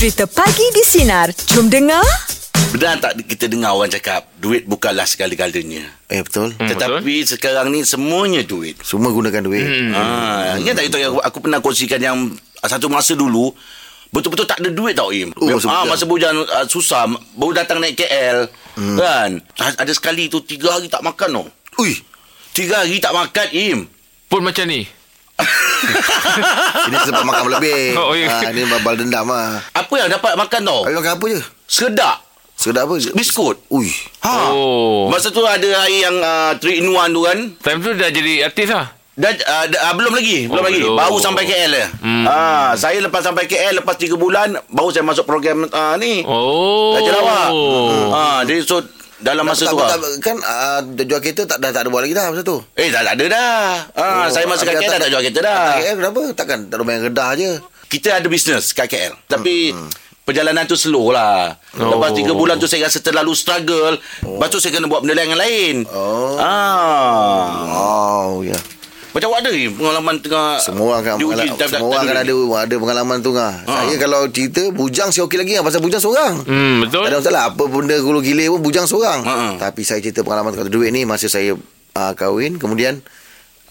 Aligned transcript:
Cerita 0.00 0.24
Pagi 0.24 0.64
di 0.72 0.80
Sinar. 0.80 1.28
Jom 1.52 1.68
dengar. 1.68 2.00
Benar 2.72 3.04
tak 3.04 3.20
kita 3.20 3.52
dengar 3.52 3.76
orang 3.76 3.92
cakap 3.92 4.32
duit 4.40 4.64
bukanlah 4.64 5.04
segala-galanya. 5.04 5.84
Eh 6.08 6.24
betul. 6.24 6.56
Hmm, 6.56 6.72
Tetapi 6.72 7.04
betul? 7.04 7.36
sekarang 7.36 7.68
ni 7.68 7.84
semuanya 7.84 8.40
duit. 8.40 8.80
Semua 8.80 9.12
gunakan 9.12 9.44
duit. 9.44 9.60
Hmm. 9.60 9.92
Ha, 9.92 10.56
ingat 10.56 10.80
tak 10.80 10.88
itu 10.88 10.96
yang 11.04 11.12
aku, 11.12 11.20
aku 11.20 11.38
pernah 11.44 11.60
kongsikan 11.60 12.00
yang 12.00 12.16
satu 12.64 12.88
masa 12.88 13.12
dulu 13.12 13.52
betul-betul 14.08 14.48
tak 14.48 14.64
ada 14.64 14.72
duit 14.72 14.96
tau 14.96 15.12
Im. 15.12 15.36
Oh, 15.36 15.52
masa 15.52 15.68
ah, 15.68 15.84
bujang. 15.84 15.88
masa 15.92 16.04
bujang 16.08 16.36
uh, 16.48 16.64
susah 16.64 17.04
baru 17.36 17.60
datang 17.60 17.84
naik 17.84 18.00
KL 18.00 18.48
hmm. 18.80 18.96
kan. 18.96 19.30
Ada 19.84 19.92
sekali 19.92 20.32
tu 20.32 20.40
tiga 20.40 20.80
hari 20.80 20.88
tak 20.88 21.04
makan 21.04 21.44
tau. 21.44 21.46
Ui, 21.84 21.92
Tiga 22.56 22.88
hari 22.88 23.04
tak 23.04 23.12
makan 23.12 23.52
Im. 23.52 23.78
Pun 24.32 24.48
macam 24.48 24.64
ni. 24.64 24.88
ini 26.88 26.96
sebab 27.02 27.22
makan 27.22 27.42
berlebih. 27.46 27.96
Oh, 27.96 28.12
ya. 28.12 28.28
ha, 28.28 28.48
ini 28.48 28.64
babal 28.66 28.94
dendam 28.94 29.26
ah. 29.28 29.60
Apa 29.72 29.94
yang 29.96 30.08
dapat 30.08 30.36
makan 30.36 30.60
tau? 30.62 30.80
Habis 30.84 30.96
makan 30.96 31.12
apa 31.16 31.24
je? 31.28 31.40
Sedak. 31.64 32.16
Sedap 32.54 32.84
apa? 32.86 32.94
Biskut. 33.16 33.56
Ui. 33.68 33.88
Ha. 34.20 34.52
Oh. 34.52 35.08
Masa 35.08 35.28
tu 35.28 35.40
ada 35.40 35.64
hari 35.80 36.04
yang 36.04 36.16
uh, 36.20 36.52
3 36.54 36.60
in 36.76 36.86
1 36.88 37.10
tu 37.10 37.20
kan. 37.24 37.38
Time 37.58 37.78
tu 37.80 37.90
dah 37.94 38.10
jadi 38.10 38.32
artis 38.44 38.68
lah. 38.68 38.86
Dah, 39.16 39.32
uh, 39.32 39.64
dah, 39.68 39.80
uh, 39.90 39.94
belum 39.96 40.16
lagi 40.16 40.48
belum 40.48 40.60
Oh, 40.60 40.64
lagi 40.64 40.80
belum. 40.80 40.96
baru 40.96 41.16
sampai 41.18 41.44
KL 41.44 41.72
ya. 41.72 41.86
Hmm. 42.00 42.24
Ah, 42.24 42.72
saya 42.72 43.00
lepas 43.00 43.20
sampai 43.20 43.44
KL 43.44 43.80
lepas 43.80 43.96
3 43.96 44.16
bulan 44.16 44.56
baru 44.68 44.88
saya 44.88 45.04
masuk 45.04 45.24
program 45.24 45.64
uh, 45.66 45.94
ni. 45.96 46.24
Oh. 46.24 46.96
Raja 46.96 47.10
Lawak. 47.12 47.48
Ah, 48.12 48.40
jadi 48.44 48.60
so 48.60 48.80
dalam 49.20 49.44
masa 49.44 49.68
tak, 49.68 49.72
tu 49.72 49.78
tak, 49.78 49.98
lah. 50.00 50.10
kan 50.18 50.36
uh, 50.38 50.80
jual 50.96 51.20
kereta 51.20 51.42
tak 51.44 51.58
dah 51.58 51.70
tak 51.70 51.84
ada 51.84 51.88
buat 51.88 52.02
lagi 52.02 52.16
dah 52.16 52.26
masa 52.32 52.42
tu. 52.42 52.58
Eh 52.74 52.88
tak, 52.88 53.02
tak 53.04 53.14
ada 53.16 53.24
dah. 53.28 53.60
Ah, 53.92 54.26
saya 54.28 54.44
masa 54.48 54.64
kat 54.64 54.74
habis 54.74 54.84
KL 54.84 54.90
dah 54.90 54.98
tak 54.98 55.10
jual 55.10 55.22
kereta 55.22 55.40
dah. 55.40 55.60
Tak 55.60 55.76
KL 55.78 55.96
kenapa? 56.00 56.22
Takkan 56.32 56.58
tak 56.66 56.76
ada 56.76 56.84
main 56.84 57.00
redah 57.00 57.30
je. 57.36 57.50
Kita 57.86 58.08
ada 58.16 58.26
bisnes 58.26 58.70
kat 58.70 58.86
KL. 58.86 59.12
Tapi 59.26 59.74
perjalanan 60.22 60.62
tu 60.64 60.74
slow 60.74 61.10
lah. 61.10 61.58
Lepas 61.74 62.14
Oh. 62.14 62.16
3 62.16 62.32
bulan 62.32 62.56
tu 62.56 62.70
saya 62.70 62.86
rasa 62.86 63.02
terlalu 63.02 63.34
struggle. 63.34 63.98
Lepas 64.22 64.48
tu 64.48 64.58
saya 64.58 64.72
kena 64.72 64.86
buat 64.86 65.02
benda 65.02 65.14
lain 65.14 65.28
yang 65.28 65.40
lain. 65.40 65.76
Oh. 65.90 66.38
Ah. 66.38 67.50
Oh, 67.66 68.32
ya. 68.40 68.56
Macam 69.10 69.26
awak 69.28 69.40
ada 69.42 69.50
ni 69.50 69.66
pengalaman 69.66 70.14
tengah 70.18 70.58
Semua 70.58 70.86
orang 70.92 71.02
kan 71.02 71.14
diuji 71.16 71.34
pengala- 71.34 71.46
tak- 71.50 71.58
tak- 71.60 71.70
semua 71.72 71.88
orang 71.88 71.98
tak 72.00 72.12
kan 72.12 72.18
ada 72.20 72.34
ada 72.60 72.74
pengalaman 72.78 73.16
tu 73.18 73.30
ngah. 73.30 73.54
Saya 73.64 73.94
kalau 73.96 74.20
cerita 74.28 74.62
bujang 74.70 75.08
saya 75.08 75.22
okey 75.24 75.36
lagi 75.36 75.50
ngah 75.52 75.64
pasal 75.64 75.80
bujang 75.80 75.98
seorang. 75.98 76.34
Hmm, 76.42 76.74
betul. 76.80 77.02
Tak 77.02 77.10
ada 77.10 77.18
masalah 77.18 77.42
apa 77.48 77.62
benda 77.66 77.96
gulu 77.96 78.18
gila 78.20 78.44
pun 78.48 78.60
bujang 78.62 78.86
seorang. 78.86 79.20
Ha, 79.20 79.32
ha. 79.32 79.48
Tapi 79.58 79.82
saya 79.82 79.98
cerita 79.98 80.20
pengalaman 80.20 80.52
kata 80.52 80.68
duit 80.68 80.88
ni 80.88 81.02
masa 81.02 81.26
saya 81.26 81.58
uh, 81.92 82.12
kahwin 82.14 82.56
kemudian 82.56 83.02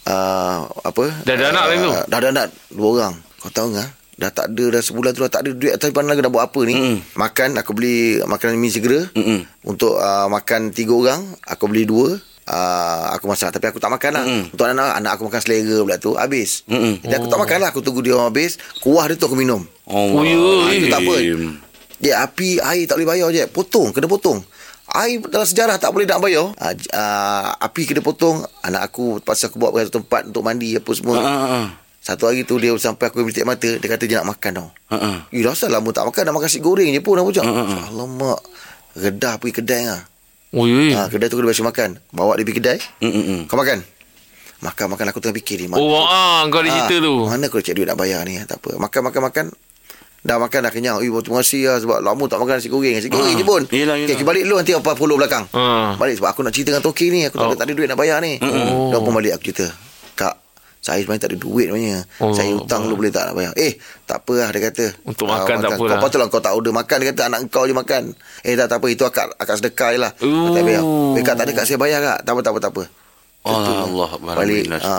uh, 0.05 0.57
apa? 0.81 1.03
Dah 1.23 1.33
ada 1.33 1.45
anak 1.49 1.63
time 1.67 1.81
tu? 1.81 1.91
Dah 2.05 2.17
ada 2.17 2.27
anak 2.29 2.45
dua 2.69 2.87
orang. 2.89 3.13
Kau 3.37 3.47
tahu 3.49 3.71
ngah? 3.71 3.89
Dah 4.19 4.27
tak 4.29 4.51
ada 4.51 4.65
dah 4.69 4.81
sebulan 4.83 5.15
tu 5.15 5.23
dah 5.23 5.31
tak 5.31 5.41
ada 5.41 5.55
duit 5.55 5.71
atas 5.71 5.95
mana 5.95 6.11
lagi 6.11 6.19
dah 6.19 6.27
buat 6.27 6.43
apa 6.43 6.59
ni? 6.63 6.75
Mm-mm. 6.75 6.95
Makan 7.15 7.55
aku 7.55 7.71
beli 7.71 8.19
makanan 8.19 8.59
mi 8.59 8.67
segera. 8.67 9.07
Mm-mm. 9.09 9.47
Untuk 9.63 9.95
uh, 9.95 10.27
makan 10.27 10.69
tiga 10.69 10.91
orang 10.91 11.23
aku 11.41 11.65
beli 11.65 11.87
dua. 11.87 12.19
Uh, 12.49 13.13
aku 13.13 13.29
masak 13.29 13.53
tapi 13.53 13.69
aku 13.69 13.77
tak 13.77 13.93
makan 13.93 14.09
lah 14.09 14.25
Mm-mm. 14.25 14.43
Untuk 14.57 14.65
anak 14.65 14.97
Anak 14.97 15.11
aku 15.13 15.29
makan 15.29 15.37
selera 15.37 15.85
pula 15.85 16.01
tu 16.01 16.17
Habis 16.17 16.65
Mm-mm. 16.65 16.97
Jadi 17.05 17.13
aku 17.13 17.29
tak 17.29 17.37
makan 17.37 17.57
lah 17.61 17.69
Aku 17.69 17.85
tunggu 17.85 18.01
dia 18.01 18.17
habis 18.17 18.57
Kuah 18.81 19.05
dia 19.05 19.13
tu 19.13 19.29
aku 19.29 19.37
minum 19.37 19.61
Oh, 19.85 20.17
Oh, 20.17 20.25
ya. 20.25 20.33
ah, 20.33 20.69
itu 20.69 20.85
tak 20.89 21.01
apa. 21.01 21.13
Dia 21.99 22.23
api 22.23 22.61
air 22.61 22.85
tak 22.85 23.01
boleh 23.01 23.09
bayar 23.09 23.27
je. 23.33 23.43
Potong, 23.49 23.89
kena 23.91 24.05
potong. 24.05 24.39
Air 24.89 25.17
dalam 25.27 25.43
sejarah 25.43 25.81
tak 25.81 25.91
boleh 25.91 26.05
nak 26.05 26.21
bayar. 26.21 26.53
Uh, 26.55 26.73
uh, 26.93 27.57
api 27.59 27.89
kena 27.89 27.99
potong. 27.99 28.39
Anak 28.61 28.89
aku 28.89 29.17
pasal 29.19 29.49
aku 29.49 29.59
ke 29.59 29.81
satu 29.83 29.99
tempat 29.99 30.29
untuk 30.29 30.45
mandi 30.45 30.77
apa 30.77 30.91
semua. 30.93 31.17
Ah, 31.17 31.25
ah, 31.25 31.49
ah. 31.59 31.67
Satu 31.99 32.29
hari 32.29 32.47
tu 32.47 32.55
dia 32.55 32.71
sampai 32.77 33.11
aku 33.11 33.21
melitik 33.21 33.43
mata, 33.43 33.67
dia 33.67 33.87
kata 33.89 34.05
dia 34.05 34.23
nak 34.23 34.37
makan 34.37 34.51
tau. 34.55 34.69
Eh, 35.29 35.41
dah 35.43 35.51
asal 35.51 35.67
lama 35.67 35.89
tak 35.91 36.07
makan, 36.07 36.21
nak 36.23 36.33
makan 36.39 36.47
nasi 36.47 36.61
goreng 36.63 36.89
je 36.89 37.01
pun 37.03 37.19
aku 37.19 37.33
cakap. 37.35 37.51
Alamak. 37.91 38.39
Redah 38.95 39.35
pergi 39.35 39.53
kedai 39.57 39.83
lah. 39.89 40.01
Ya. 40.49 40.95
Ha, 40.95 41.07
kedai 41.07 41.27
tu 41.27 41.37
kena 41.37 41.47
biasa 41.47 41.61
makan. 41.61 41.89
Bawa 42.09 42.33
dia 42.33 42.43
pergi 42.43 42.57
kedai. 42.57 42.77
Mm, 42.99 43.07
mm, 43.07 43.23
mm. 43.23 43.41
Kau 43.45 43.55
makan. 43.55 43.85
Makan, 44.59 44.85
makan. 44.89 45.05
Aku 45.07 45.19
tengah 45.19 45.35
fikir 45.35 45.61
ni. 45.61 45.71
Oh, 45.71 46.01
ah, 46.01 46.43
kau 46.45 46.59
ada 46.59 46.67
cerita 46.67 46.95
Ah, 46.95 46.99
tu. 46.99 47.13
Mana 47.23 47.45
aku 47.45 47.59
cek 47.59 47.73
duit 47.73 47.85
nak 47.85 47.95
bayar 47.95 48.21
ni 48.23 48.35
Tak 48.41 48.59
apa 48.59 48.75
Makan 48.75 49.01
makan 49.05 49.21
makan 49.23 49.45
Dah 50.19 50.35
makan 50.35 50.59
dah 50.61 50.71
kenyang 50.73 50.99
Eh 50.99 51.07
terima 51.07 51.39
kasih 51.39 51.61
lah 51.63 51.77
Sebab 51.79 51.97
lama 52.01 52.23
tak 52.27 52.37
makan 52.37 52.59
nasi 52.59 52.67
goreng 52.67 52.91
Nasi 52.91 53.07
goreng 53.07 53.31
Ah, 53.31 53.39
je 53.39 53.45
pun 53.45 53.63
yelah, 53.69 53.95
yelah. 53.95 54.11
Okay, 54.11 54.27
balik 54.27 54.43
dulu 54.43 54.59
nanti 54.59 54.75
Apa 54.75 54.91
follow 54.93 55.15
belakang 55.15 55.47
Ah. 55.55 55.95
Balik 55.95 56.19
sebab 56.19 56.29
aku 56.29 56.43
nak 56.43 56.51
cerita 56.51 56.75
dengan 56.75 56.83
Toki 56.83 57.07
ni 57.07 57.23
Aku 57.23 57.39
tak, 57.39 57.45
ada, 57.45 57.47
Oh. 57.47 57.55
tak 57.55 57.65
ada 57.65 57.73
duit 57.73 57.87
nak 57.87 57.95
bayar 57.95 58.19
ni 58.19 58.35
Oh. 58.35 58.91
Dah 58.91 58.99
pun 58.99 59.13
balik 59.13 59.31
aku 59.31 59.47
cerita 59.47 59.71
Kak 60.17 60.35
saya 60.79 61.03
sebenarnya 61.03 61.23
tak 61.27 61.31
ada 61.31 61.37
duit 61.37 61.67
sebenarnya. 61.67 61.99
Oh, 62.17 62.31
saya 62.31 62.49
hutang 62.55 62.87
dulu 62.87 63.03
boleh 63.03 63.11
tak 63.11 63.27
nak 63.27 63.35
bayar. 63.35 63.53
Eh, 63.55 63.75
tak 64.03 64.23
apa 64.23 64.33
lah 64.33 64.49
dia 64.49 64.61
kata. 64.71 64.85
Untuk 65.03 65.25
Ah, 65.27 65.43
makan 65.43 65.55
tak 65.59 65.69
Kau 65.69 65.85
apalah. 65.85 65.99
patutlah 65.99 66.27
kau 66.27 66.39
tak 66.39 66.53
order 66.55 66.71
makan. 66.71 66.95
Dia 66.99 67.07
kata 67.11 67.21
anak 67.27 67.39
kau 67.47 67.63
je 67.63 67.75
makan. 67.75 68.03
Eh, 68.41 68.55
tak, 68.55 68.67
tak 68.67 68.77
apa. 68.79 68.87
Itu 68.87 69.03
akak, 69.03 69.35
akak 69.35 69.55
sedekah 69.57 69.89
je 69.91 69.99
lah. 69.99 70.11
Ooh. 70.23 70.55
Tak 70.55 70.61
bayar. 70.63 70.83
Eh, 71.13 71.21
kak 71.21 71.35
tak 71.35 71.45
ada 71.45 71.51
kak 71.53 71.65
saya 71.65 71.75
bayar 71.75 71.99
kak. 71.99 72.17
Tak 72.23 72.31
apa, 72.31 72.39
tak 72.39 72.51
apa, 72.51 72.59
tak 72.59 72.71
apa. 72.71 72.83
Allah 73.41 74.09
Allah 74.11 74.35
Balik. 74.35 74.63
Ha. 74.73 74.93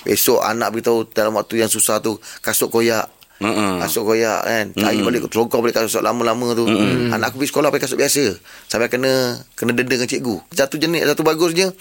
Besok 0.00 0.40
anak 0.40 0.68
beritahu 0.72 1.04
dalam 1.06 1.32
waktu 1.34 1.60
yang 1.60 1.68
susah 1.68 2.00
tu 2.00 2.16
kasut 2.40 2.68
koyak. 2.68 3.04
Mm-mm. 3.40 3.80
Kasut 3.80 4.04
koyak 4.04 4.40
kan. 4.42 4.66
Cari 4.74 5.00
balik 5.00 5.28
terongkar 5.28 5.60
balik 5.60 5.72
kasut 5.74 6.00
lama-lama 6.00 6.52
tu. 6.52 6.64
Anak 7.08 7.32
aku 7.32 7.40
pergi 7.40 7.52
sekolah 7.52 7.68
pakai 7.68 7.84
kasut 7.84 7.96
biasa. 7.96 8.24
Sampai 8.64 8.88
kena 8.88 9.12
kena 9.52 9.72
denda 9.72 9.88
dengan 9.90 10.04
cikgu. 10.04 10.40
Satu 10.50 10.76
jenis 10.76 11.04
satu 11.06 11.20
bagusnya 11.20 11.72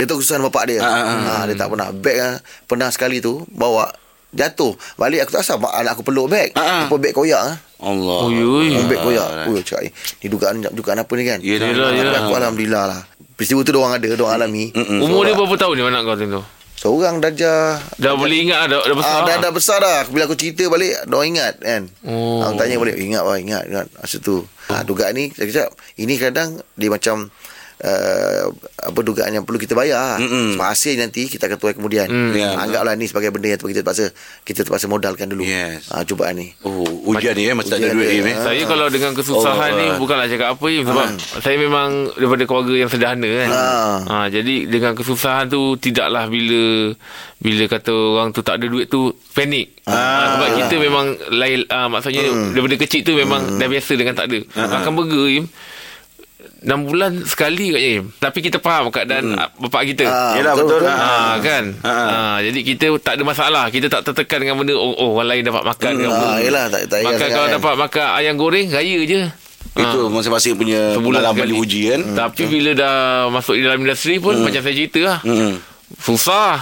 dia 0.00 0.08
tahu 0.08 0.24
kesusahan 0.24 0.40
bapak 0.48 0.64
dia. 0.64 0.80
Ah, 0.80 0.88
ah, 0.88 1.04
ah. 1.04 1.20
Ha, 1.20 1.42
dia 1.44 1.60
tak 1.60 1.68
pernah 1.68 1.92
beg 1.92 2.16
ah, 2.16 2.40
pernah 2.64 2.88
sekali 2.88 3.20
tu 3.20 3.44
bawa 3.52 3.92
jatuh. 4.32 4.72
Balik 4.96 5.28
aku 5.28 5.36
tak 5.36 5.44
asal 5.44 5.60
mak- 5.60 5.76
anak 5.76 5.92
aku 5.92 6.08
peluk 6.08 6.32
beg. 6.32 6.56
Ah, 6.56 6.64
ah. 6.64 6.82
Apa 6.88 6.96
beg 6.96 7.12
koyak 7.12 7.36
ah. 7.36 7.54
Allah 7.84 8.18
Oh. 8.24 8.32
Oh, 8.32 8.84
beg 8.88 8.96
koyak. 8.96 9.44
Oh, 9.44 9.60
cakap 9.60 9.84
eh, 9.84 9.92
ni 10.24 10.32
dugaan 10.32 10.64
dugaan 10.72 11.04
apa 11.04 11.12
ni 11.12 11.28
kan? 11.28 11.38
Yelah, 11.44 11.68
Yelah, 11.68 11.88
Tapi 11.92 12.00
yelah. 12.00 12.20
Aku 12.24 12.32
alhamdulillah 12.32 12.84
lah. 12.88 13.00
Peristiwa 13.36 13.60
tu 13.60 13.76
dia 13.76 13.80
orang 13.80 13.94
ada, 14.00 14.08
dia 14.08 14.24
orang 14.24 14.36
alami. 14.40 14.64
Mm-mm. 14.72 15.04
Umur 15.04 15.28
dia 15.28 15.36
berapa 15.36 15.56
tahun 15.56 15.74
ni 15.76 15.82
anak 15.84 16.00
kau 16.04 16.16
tu? 16.16 16.42
Seorang 16.80 17.20
darjah 17.20 17.76
Dah 18.00 18.16
boleh 18.16 18.40
ingat 18.40 18.72
dah, 18.72 18.80
dah 18.80 18.96
besar. 18.96 19.20
Ah, 19.20 19.24
dah, 19.28 19.36
dah 19.36 19.52
besar 19.52 19.78
dah. 19.84 20.00
Bila 20.08 20.24
aku 20.24 20.32
cerita 20.32 20.64
balik, 20.64 20.96
dia 20.96 21.20
ingat 21.28 21.54
kan. 21.60 21.82
Oh. 22.08 22.40
Aku 22.40 22.56
tanya 22.56 22.80
balik, 22.80 22.96
ingat 22.96 23.20
bah, 23.20 23.36
ingat, 23.36 23.68
ingat. 23.68 23.86
Masa 24.00 24.16
tu. 24.16 24.48
Ah, 24.72 24.80
dugaan 24.80 25.12
ni, 25.12 25.28
saya 25.36 25.44
cakap, 25.52 25.76
ini 26.00 26.16
kadang 26.16 26.56
dia 26.80 26.88
macam 26.88 27.28
uh, 27.80 28.52
apa 28.80 28.98
dugaan 29.00 29.32
yang 29.32 29.44
perlu 29.44 29.56
kita 29.56 29.72
bayar. 29.72 30.16
Mm-mm. 30.16 30.54
Sebab 30.54 30.66
hasil 30.66 30.94
nanti 30.96 31.26
kita 31.26 31.48
akan 31.48 31.56
tuai 31.56 31.74
kemudian. 31.74 32.06
Mm. 32.06 32.32
Ya, 32.32 32.48
Anggaplah 32.56 32.94
ni 32.94 33.04
sebagai 33.04 33.30
benda 33.30 33.48
yang 33.48 33.60
kita 33.60 33.80
terpaksa 33.80 34.12
kita 34.42 34.62
terpaksa 34.62 34.86
modalkan 34.86 35.26
dulu. 35.26 35.42
Yes. 35.42 35.88
Ah, 35.88 36.04
cubaan 36.04 36.36
ni. 36.36 36.52
Oh 36.62 36.84
ujian 37.06 37.32
ni 37.32 37.48
eh 37.48 37.54
Masa 37.54 37.74
tak 37.74 37.82
ada 37.82 37.92
duit 37.92 38.08
dia. 38.08 38.20
ni 38.20 38.30
eh 38.30 38.36
Ah. 38.36 38.44
Saya 38.46 38.62
kalau 38.64 38.86
dengan 38.88 39.12
kesusahan 39.12 39.70
Oh, 39.70 39.76
ni 39.76 39.86
ah. 39.86 39.96
bukanlah 39.96 40.26
cakap 40.26 40.48
apa 40.54 40.66
Im 40.66 40.84
sebab 40.84 41.06
saya 41.40 41.56
memang 41.56 41.88
daripada 42.14 42.42
keluarga 42.44 42.74
yang 42.76 42.90
sederhana 42.90 43.30
kan. 43.36 43.48
Ah. 43.50 43.96
Ha, 44.00 44.16
jadi 44.28 44.54
dengan 44.66 44.92
kesusahan 44.94 45.48
tu 45.48 45.76
tidaklah 45.76 46.26
bila 46.26 46.92
bila 47.36 47.64
kata 47.66 47.90
orang 47.90 48.30
tu 48.30 48.40
tak 48.40 48.60
ada 48.60 48.66
duit 48.66 48.86
tu 48.86 49.08
panik. 49.32 49.80
Ha, 49.84 49.96
sebab 50.36 50.48
kita 50.56 50.74
memang 50.78 51.06
lain 51.30 51.64
ah, 51.68 51.88
maksudnya 51.88 52.22
daripada 52.52 52.76
kecil 52.78 53.00
tu 53.02 53.12
memang 53.14 53.56
dah 53.56 53.66
biasa 53.66 53.92
dengan 53.94 54.14
tak 54.14 54.28
ada. 54.28 54.38
Makan 54.70 54.92
burger 54.92 55.26
Im 55.32 55.46
6 56.60 56.68
bulan 56.84 57.24
sekali 57.24 57.70
kat 57.70 57.82
Im. 57.82 58.04
Tapi 58.14 58.38
kita 58.40 58.56
faham 58.56 58.88
keadaan 58.88 59.32
ah, 59.32 59.48
bapak 59.54 59.82
kita. 59.88 60.04
Ah, 60.04 60.34
Yelah 60.34 60.52
betul, 60.52 60.76
betul. 60.78 60.92
Ha, 60.92 61.10
kan 61.38 61.64
Ha. 61.80 61.92
ha. 61.94 62.18
jadi 62.38 62.58
kita 62.62 62.86
tak 62.98 63.16
ada 63.16 63.24
masalah 63.24 63.64
kita 63.66 63.88
tak 63.88 64.04
tertekan 64.04 64.38
dengan 64.38 64.56
benda 64.56 64.74
oh, 64.74 64.92
oh 64.92 65.14
orang 65.14 65.28
lain 65.30 65.42
dapat 65.42 65.64
makan 65.64 65.92
dengan 65.94 66.12
Ah, 66.12 66.36
yelah, 66.36 66.64
tak- 66.66 66.84
tak 66.86 67.00
makan 67.02 67.28
kalau 67.28 67.46
kan. 67.46 67.54
dapat 67.56 67.74
makan 67.78 68.06
ayam 68.14 68.34
goreng 68.36 68.68
raya 68.68 69.00
je 69.02 69.22
Itu 69.72 69.98
masing-masing 70.08 70.54
punya 70.54 70.80
Sebulan 70.92 71.20
Pengalaman 71.22 71.38
sekali. 71.38 71.52
diuji 71.54 71.80
kan 71.86 72.00
Tapi 72.18 72.42
bila 72.46 72.70
dah 72.74 72.96
masuk 73.30 73.54
di 73.54 73.62
dalam 73.62 73.78
industri 73.78 74.14
pun 74.16 74.34
macam 74.36 74.60
saya 74.60 74.74
cerita 74.74 75.00
lah. 75.00 75.18
Mm-mm. 75.22 75.52
Susah. 75.96 76.60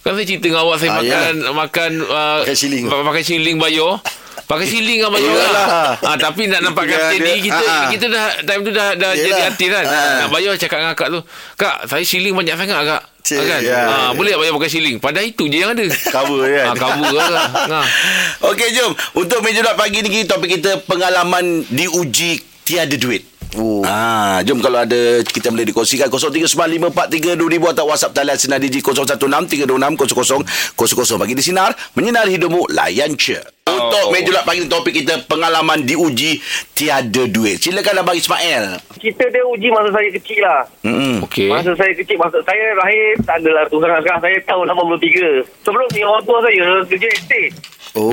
Kan 0.00 0.14
saya 0.14 0.24
cerita 0.24 0.46
dengan 0.46 0.62
awak 0.62 0.76
saya 0.78 0.90
Ah, 0.90 1.02
makan 1.02 1.32
makan 1.52 1.90
uh, 2.02 2.38
Pakai 2.40 2.56
shilling. 2.56 2.84
pa- 2.86 3.04
Pakai 3.04 3.22
shilling 3.22 3.56
bayar. 3.58 3.98
Pakai 4.46 4.62
shilling 4.64 4.98
kan 5.00 5.10
Yelah. 5.12 5.50
lah. 5.50 5.66
Ha, 5.98 6.10
tapi 6.16 6.46
nak 6.46 6.62
nampakkan 6.62 6.94
Dia 6.94 7.06
steady 7.12 7.26
ada- 7.28 7.42
kita 7.42 7.62
ah, 7.62 7.74
ah. 7.76 7.86
kita 7.90 8.06
dah 8.06 8.26
time 8.40 8.62
tu 8.62 8.70
dah 8.70 8.88
dah 8.94 9.10
Yelah. 9.10 9.26
jadi 9.26 9.40
artis 9.44 9.68
kan. 9.68 9.84
Ah. 9.84 10.14
Nak 10.16 10.28
bayar 10.30 10.52
cakap 10.54 10.78
dengan 10.78 10.92
akak 10.92 11.08
tu. 11.10 11.20
Kak, 11.54 11.76
saya 11.84 12.02
shilling 12.02 12.30
banyak 12.32 12.54
sangat 12.54 12.78
kak. 12.80 13.02
Cik, 13.20 13.36
Ha, 13.36 13.44
kan? 13.44 13.60
ya. 13.60 13.80
Ha, 13.82 13.94
boleh 14.14 14.30
tak 14.30 14.38
bayar 14.38 14.52
pakai 14.54 14.70
shilling? 14.70 14.96
Padahal 14.96 15.26
itu 15.26 15.44
je 15.44 15.58
yang 15.58 15.74
ada. 15.74 15.82
Cover 16.06 16.46
kan 16.46 16.64
Ha, 16.64 16.72
cover 16.72 17.10
lah. 17.10 17.46
Ha. 17.50 17.80
Okey 18.48 18.68
jom 18.70 18.90
Untuk 19.16 19.42
meja 19.42 19.66
pagi 19.74 19.98
ni 19.98 20.22
Topik 20.22 20.46
kita 20.52 20.78
Pengalaman 20.80 21.66
diuji 21.66 22.38
Tiada 22.62 22.94
duit 22.94 23.26
Oh. 23.56 23.80
Ah, 23.88 24.44
jom 24.44 24.60
kalau 24.60 24.84
ada 24.84 25.24
kita 25.24 25.48
boleh 25.48 25.72
dikongsikan 25.72 26.12
0395432000 26.12 27.72
atau 27.72 27.88
WhatsApp 27.88 28.12
talian 28.12 28.36
sinar 28.36 28.60
digi 28.60 28.84
0163260000 28.84 31.16
bagi 31.16 31.32
di 31.32 31.44
sinar 31.44 31.72
menyinari 31.96 32.36
hidupmu 32.36 32.68
layan 32.76 33.16
je. 33.16 33.40
Untuk 33.66 34.14
meja 34.14 34.30
bulat 34.30 34.44
pagi 34.46 34.62
ni 34.62 34.70
topik 34.70 34.94
kita 34.94 35.26
pengalaman 35.26 35.82
diuji 35.82 36.38
tiada 36.70 37.26
duit. 37.26 37.58
Silakan 37.58 38.06
Abang 38.06 38.14
Ismail. 38.14 38.78
Cerita 38.94 39.26
dia 39.26 39.42
uji 39.42 39.68
masa 39.74 39.90
saya 39.90 40.08
kecil 40.14 40.38
lah. 40.38 40.62
Hmm. 40.86 41.18
Okey. 41.26 41.50
Masa 41.50 41.74
saya 41.74 41.92
kecil, 41.92 42.14
masa 42.14 42.38
saya 42.46 42.78
lahir, 42.78 43.18
tak 43.26 43.42
adalah 43.42 43.66
tu. 43.66 43.82
Sekarang 43.82 44.22
saya 44.22 44.38
tahun 44.46 44.70
83. 44.70 45.50
Sebelum 45.66 45.88
ni 45.92 46.00
orang 46.06 46.22
tua 46.22 46.38
saya 46.46 46.62
kerja 46.86 47.08
estate. 47.10 47.58
Oh. 47.96 48.12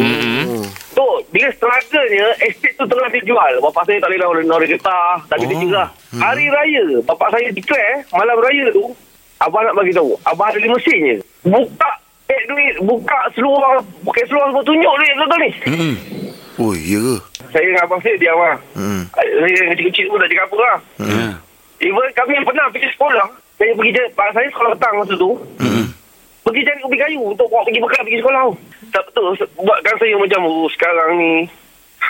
Tu, 0.96 1.08
dia 1.36 1.52
struggle-nya, 1.60 2.28
estate 2.40 2.76
tu 2.80 2.88
tengah 2.88 3.10
dijual. 3.12 3.54
Bapak 3.60 3.84
saya 3.84 4.00
tak 4.00 4.16
boleh 4.16 4.48
nak 4.48 4.56
nak 4.56 4.70
getah, 4.70 5.20
tak 5.28 5.36
boleh 5.36 5.50
kerja 5.52 5.68
lah. 5.76 5.90
Hari 6.16 6.46
raya, 6.48 6.86
bapak 7.04 7.28
saya 7.36 7.48
declare, 7.52 8.08
malam 8.16 8.38
raya 8.40 8.66
tu, 8.72 8.96
abang 9.44 9.64
nak 9.68 9.76
bagi 9.76 9.92
tahu, 9.92 10.16
abang 10.24 10.48
ada 10.48 10.60
lima 10.64 10.78
sennya. 10.80 11.20
Buka 11.44 11.92
eh, 12.32 12.42
duit, 12.48 12.76
buka 12.80 13.20
seluar, 13.36 13.84
buka 14.08 14.24
seluar 14.24 14.48
semua 14.56 14.64
tunjuk 14.64 14.94
duit 14.96 15.14
betul 15.20 15.40
ni. 15.44 15.52
Hmm. 15.68 15.96
Oh, 16.62 16.72
iya 16.78 16.98
ke? 17.02 17.16
Saya 17.52 17.66
dengan 17.66 17.84
abang 17.84 18.00
saya 18.00 18.16
diam 18.22 18.38
lah. 18.40 18.58
Hmm. 18.78 19.02
Saya 19.12 19.52
yang 19.52 19.70
kecil-kecil 19.76 20.06
pun 20.08 20.22
tak 20.22 20.30
cakap 20.32 20.46
apa 20.48 20.58
lah. 20.62 20.78
Ya. 21.02 21.28
Even 21.84 22.08
kami 22.16 22.32
yang 22.40 22.46
pernah 22.48 22.66
pergi 22.72 22.90
sekolah, 22.96 23.28
saya 23.60 23.72
pergi 23.76 23.92
je, 23.92 24.04
saya 24.16 24.48
sekolah 24.48 24.70
petang 24.78 24.96
masa 25.02 25.14
tu. 25.20 25.32
Hmm. 25.60 25.83
Pergi 26.44 26.62
cari 26.68 26.82
ubi 26.84 26.98
kayu 27.00 27.20
untuk 27.24 27.48
bawa 27.48 27.64
pergi 27.64 27.80
bekal 27.80 28.04
pergi 28.04 28.20
sekolah. 28.20 28.44
Tak 28.92 29.04
betul. 29.10 29.32
Buatkan 29.64 29.96
saya 29.96 30.16
macam, 30.20 30.42
oh 30.44 30.68
sekarang 30.76 31.10
ni, 31.16 31.34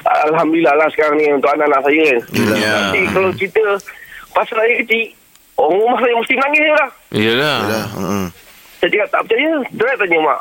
Alhamdulillah 0.03 0.73
lah 0.73 0.89
sekarang 0.89 1.21
ni 1.21 1.25
untuk 1.29 1.53
anak-anak 1.53 1.81
saya 1.85 2.01
kan. 2.01 2.19
Yelah. 2.33 2.57
Ya. 2.57 2.73
Tapi 2.89 2.99
kalau 3.13 3.31
kita, 3.37 3.63
pasal 4.33 4.57
saya 4.57 4.73
kecil, 4.81 5.13
orang 5.55 5.77
rumah 5.77 5.99
saya 6.01 6.13
mesti 6.17 6.33
menangis 6.33 6.61
je 6.61 6.73
lah. 6.73 6.89
Yelah. 7.13 7.57
Yelah. 7.61 7.85
Hmm. 7.93 8.27
Saya 8.81 8.89
cakap 8.89 9.07
tak 9.13 9.21
percaya, 9.29 9.49
dia 9.69 9.95
tanya 10.01 10.17
mak. 10.25 10.39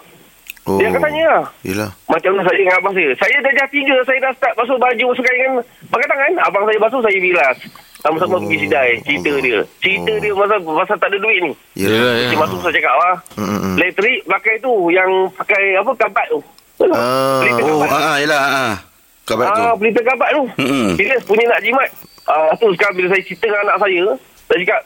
Oh. 0.62 0.78
Dia 0.78 0.86
akan 0.94 1.02
tanya 1.02 1.22
lah. 1.26 1.44
Yelah. 1.66 1.90
Macam 2.06 2.30
mana 2.32 2.42
saya 2.46 2.56
dengan 2.56 2.74
abang 2.78 2.94
saya. 2.94 3.10
Saya 3.18 3.36
darjah 3.44 3.68
tiga, 3.70 3.96
saya 4.06 4.18
dah 4.22 4.32
start 4.38 4.54
basuh 4.56 4.78
baju, 4.78 5.06
kain 5.20 5.40
kan. 5.42 5.52
Pakai 5.90 6.06
tangan, 6.08 6.32
abang 6.48 6.64
saya 6.64 6.78
basuh, 6.80 7.00
saya 7.02 7.18
bilas. 7.18 7.56
Sama-sama 8.02 8.34
Oh. 8.34 8.40
pergi 8.42 8.58
sidai. 8.60 8.90
Cerita 9.00 9.30
Allah. 9.30 9.40
dia. 9.40 9.60
Cerita 9.78 10.10
Oh. 10.10 10.18
dia 10.18 10.32
pasal, 10.34 10.58
pasal 10.60 10.96
tak 10.98 11.08
ada 11.08 11.18
duit 11.18 11.38
ni. 11.40 11.52
Yelah. 11.72 11.94
Yelah, 11.94 12.12
Dia 12.12 12.26
ya. 12.26 12.36
masuk 12.36 12.58
saya 12.58 12.74
cakap 12.74 12.94
lah. 12.96 13.14
Hmm, 13.32 13.46
hmm, 13.46 13.60
hmm. 13.62 13.74
Elektrik 13.78 14.18
pakai 14.26 14.54
tu, 14.58 14.72
yang 14.90 15.10
pakai 15.32 15.62
apa, 15.78 15.90
kabat 15.96 16.26
tu. 16.28 16.40
Ah, 16.82 16.90
Oh, 16.90 17.78
kabat. 17.78 17.88
ah, 17.88 18.02
ah, 18.02 18.16
yelah. 18.18 18.40
Ah. 18.42 18.74
Tu. 19.22 19.32
Ah, 19.38 19.72
pelita 19.78 20.02
kabat 20.02 20.30
tu. 20.34 20.42
Mm-mm. 20.58 20.98
Dia 20.98 21.14
punya 21.22 21.46
nak 21.46 21.62
jimat. 21.62 21.88
Ah, 22.26 22.50
tu 22.58 22.66
sekarang 22.74 22.94
bila 22.96 23.06
saya 23.08 23.22
cerita 23.22 23.46
dengan 23.46 23.62
anak 23.64 23.76
saya, 23.78 24.02
saya 24.44 24.58
cakap, 24.58 24.80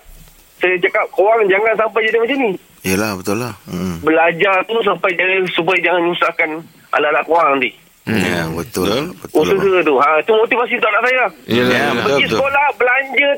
saya 0.57 0.75
cakap, 0.77 1.05
korang 1.11 1.43
jangan 1.49 1.73
sampai 1.75 2.01
jadi 2.05 2.19
macam 2.21 2.37
ni. 2.39 2.51
Yelah, 2.85 3.11
betul 3.17 3.37
lah. 3.41 3.57
Hmm. 3.65 3.97
Belajar 3.99 4.61
tu 4.63 4.77
sampai 4.79 5.11
jangan, 5.17 5.41
supaya 5.51 5.79
jangan 5.81 6.03
nyusahkan 6.05 6.51
anak-anak 6.93 7.25
korang 7.25 7.49
nanti. 7.57 7.71
Ya, 8.07 8.47
betul. 8.49 8.87
Betul. 9.19 9.19
Betul 9.19 9.43
lah. 9.45 9.59
Usaha 9.59 9.79
tu. 9.83 9.95
Ha, 9.97 10.09
tu 10.23 10.33
motivasi 10.33 10.73
untuk 10.75 10.89
anak 10.89 11.03
saya. 11.03 11.25
Ya, 11.45 11.55
yelah. 11.57 11.91
betul. 11.93 12.07
Pergi 12.07 12.27
sekolah, 12.31 12.67
belanja, 12.75 13.31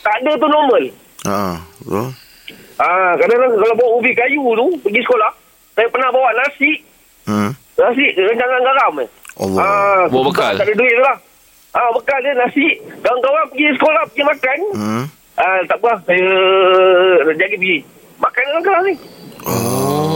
tak 0.00 0.14
ada 0.16 0.30
tu 0.32 0.46
normal. 0.46 0.84
Ha, 1.22 1.38
betul. 1.80 2.06
Ah, 2.76 3.12
kadang-kadang 3.14 3.52
kalau 3.56 3.74
bawa 3.74 3.90
ubi 3.94 4.12
kayu 4.12 4.40
tu, 4.42 4.66
pergi 4.80 5.00
sekolah, 5.00 5.30
saya 5.72 5.88
pernah 5.88 6.08
bawa 6.10 6.28
nasi, 6.34 6.70
Hmm. 7.22 7.50
nasi 7.74 8.04
rendangan 8.14 8.62
garam. 8.62 8.92
eh. 8.98 9.08
Allah. 9.36 9.60
Ah, 9.60 10.02
Bawa 10.06 10.22
bekal? 10.28 10.54
Tak 10.54 10.66
ada 10.66 10.74
duit 10.74 10.90
tu 10.90 11.02
lah. 11.02 11.16
Ah, 11.70 11.88
bekal 11.90 12.18
dia 12.18 12.32
nasi. 12.34 12.66
Kawan-kawan 13.00 13.44
pergi 13.48 13.66
sekolah, 13.74 14.02
pergi 14.06 14.22
makan. 14.26 14.58
Hmm. 14.74 15.04
Ah, 15.36 15.60
tak 15.64 15.78
apa, 15.78 15.92
saya 16.02 16.28
jaga 17.30 17.56
pergi. 17.56 17.76
Makan 18.18 18.42
dalam 18.42 18.62
kelas 18.62 18.82
ni. 18.82 18.94
Oh. 19.42 19.69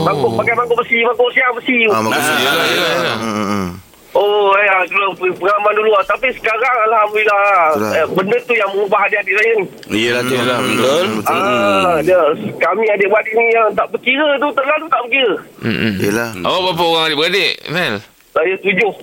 Mangkuk, 0.05 0.31
pakai 0.37 0.53
mangkuk 0.53 0.77
besi, 0.79 0.97
mangkuk 1.01 1.29
siang 1.31 1.53
besi. 1.53 1.77
Ah. 1.87 1.97
Ah, 1.97 2.37
yelah, 2.37 2.65
yelah. 2.67 3.15
Hmm, 3.17 3.33
hmm, 3.33 3.47
hmm. 3.47 3.67
Oh, 4.15 4.55
ya, 4.55 4.79
dulu 4.87 5.07
pengalaman 5.35 5.73
dulu 5.75 5.91
lah. 5.91 6.03
Tapi 6.07 6.31
sekarang, 6.31 6.75
Alhamdulillah, 6.87 7.47
Betul. 7.73 7.91
eh, 7.91 8.05
benda 8.07 8.37
tu 8.39 8.53
yang 8.55 8.69
mengubah 8.71 8.99
adik-adik 9.03 9.33
saya 9.35 9.51
ni. 9.51 9.65
Yelah 9.91 10.21
tu. 10.23 10.33
Yelah, 10.33 10.59
Betul. 10.61 11.05
Betul. 11.19 11.35
Ah, 11.35 11.95
dia, 11.99 12.19
kami 12.55 12.83
adik-adik 12.87 13.33
ni 13.33 13.45
yang 13.51 13.67
tak 13.75 13.91
berkira 13.91 14.39
tu, 14.39 14.47
terlalu 14.55 14.85
tak 14.87 15.01
berkira. 15.03 15.33
Mm-mm. 15.59 15.91
Yelah. 15.99 16.29
Awak 16.37 16.59
berapa 16.63 16.83
orang 16.85 17.03
adik-beradik, 17.05 17.51
Mel? 17.67 17.95
Saya 18.31 18.53
tujuh. 18.63 18.93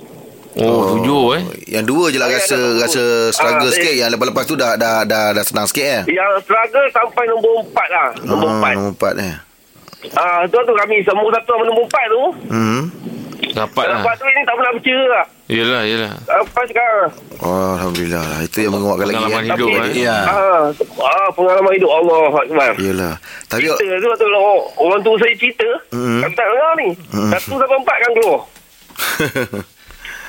Oh, 0.55 0.97
tujuh 0.97 1.23
eh. 1.33 1.43
Yang 1.67 1.85
dua 1.89 2.05
je 2.09 2.17
lah 2.17 2.29
Saya 2.29 2.37
rasa 2.39 2.59
rasa 2.79 3.01
betul. 3.01 3.33
struggle 3.33 3.69
Ah, 3.69 3.75
sikit. 3.75 3.95
Yang 3.95 4.09
lepas-lepas 4.13 4.45
tu 4.45 4.55
dah 4.55 4.73
dah 4.77 5.01
dah, 5.03 5.33
dah 5.33 5.45
senang 5.45 5.65
sikit 5.65 5.81
eh. 5.87 6.03
Yang 6.07 6.45
struggle 6.45 6.87
sampai 6.89 7.25
nombor 7.25 7.53
empat 7.63 7.89
lah. 7.89 8.09
Nombor 8.21 8.49
Ah, 8.49 8.55
empat. 8.55 8.73
Nombor 8.77 8.93
empat 8.93 9.15
eh. 9.19 9.35
Ah, 10.13 10.43
tu 10.45 10.59
tu 10.59 10.75
kami 10.75 10.99
semua 11.01 11.31
satu 11.31 11.51
sama 11.53 11.65
nombor 11.65 11.85
empat 11.87 12.05
tu. 12.07 12.23
Hmm. 12.49 12.83
Rapat 13.53 13.85
lah. 13.85 14.01
Lepas 14.01 14.15
tu 14.17 14.25
ini 14.25 14.43
tak 14.43 14.55
pernah 14.55 14.73
berkira 14.73 15.05
lah. 15.05 15.25
Yelah, 15.47 15.83
yelah. 15.85 16.13
Sampai 16.25 16.65
sekarang. 16.65 17.11
Oh, 17.39 17.77
Alhamdulillah 17.77 18.25
lah. 18.25 18.41
Itu 18.41 18.59
yang 18.59 18.73
menguatkan 18.73 19.05
lagi 19.05 19.17
Pengalaman 19.19 19.43
eh. 19.43 19.49
hidup 19.51 19.69
Tapi- 19.69 19.91
eh. 19.93 19.95
Ya. 20.01 20.17
Ah, 20.23 20.63
ah, 20.99 21.29
pengalaman 21.31 21.73
hidup 21.73 21.91
Allah 21.93 22.23
Akbar. 22.41 22.71
Yelah. 22.79 23.15
Tapi 23.47 23.67
Cerita 23.69 23.85
tu 23.95 24.09
tu 24.09 24.25
kalau 24.25 24.45
orang 24.81 25.01
tu 25.01 25.13
saya 25.17 25.35
cerita, 25.37 25.69
Hmm. 25.91 26.21
kata 26.21 26.33
tak 26.33 26.47
dengar 26.49 26.73
ni. 26.75 26.89
Hmm. 27.11 27.31
Satu 27.31 27.55
sampai 27.57 27.77
empat 27.77 27.97
kan 27.99 28.11
keluar. 28.15 28.41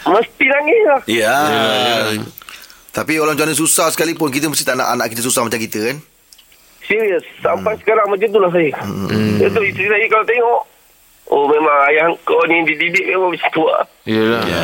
Mesti 0.13 0.45
nangis 0.45 0.81
lah. 0.83 0.99
Ya. 1.07 1.37
Tapi 2.91 3.17
orang 3.17 3.33
macam 3.33 3.49
susah 3.49 3.89
sekalipun 3.89 4.29
kita 4.29 4.45
mesti 4.45 4.61
tak 4.61 4.75
nak 4.75 4.91
anak 4.91 5.09
kita 5.09 5.23
susah 5.23 5.41
macam 5.41 5.57
kita 5.57 5.79
kan. 5.81 5.97
Serius. 6.83 7.23
Sampai 7.39 7.79
sekarang 7.79 8.11
macam 8.11 8.27
tu 8.27 8.39
lah 8.39 8.51
saya. 8.51 8.71
Hmm. 8.83 9.39
Itu 9.39 9.59
isteri 9.63 9.87
saya 9.87 10.05
kalau 10.11 10.25
tengok, 10.27 10.61
oh 11.31 11.45
memang 11.47 11.77
ayah 11.91 12.07
kau 12.27 12.43
ni 12.45 12.63
dididik 12.67 13.05
memang 13.07 13.31
macam 13.31 13.49
tu 13.55 13.63
lah. 13.65 13.83
Yelah. 14.03 14.41
Ya. 14.43 14.61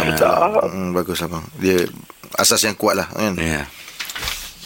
Hmm, 0.67 0.91
bagus 0.91 1.23
abang. 1.23 1.43
Dia 1.57 1.87
asas 2.35 2.63
yang 2.63 2.75
kuat 2.75 2.99
lah 2.99 3.07
kan. 3.11 3.35
Ya. 3.39 3.63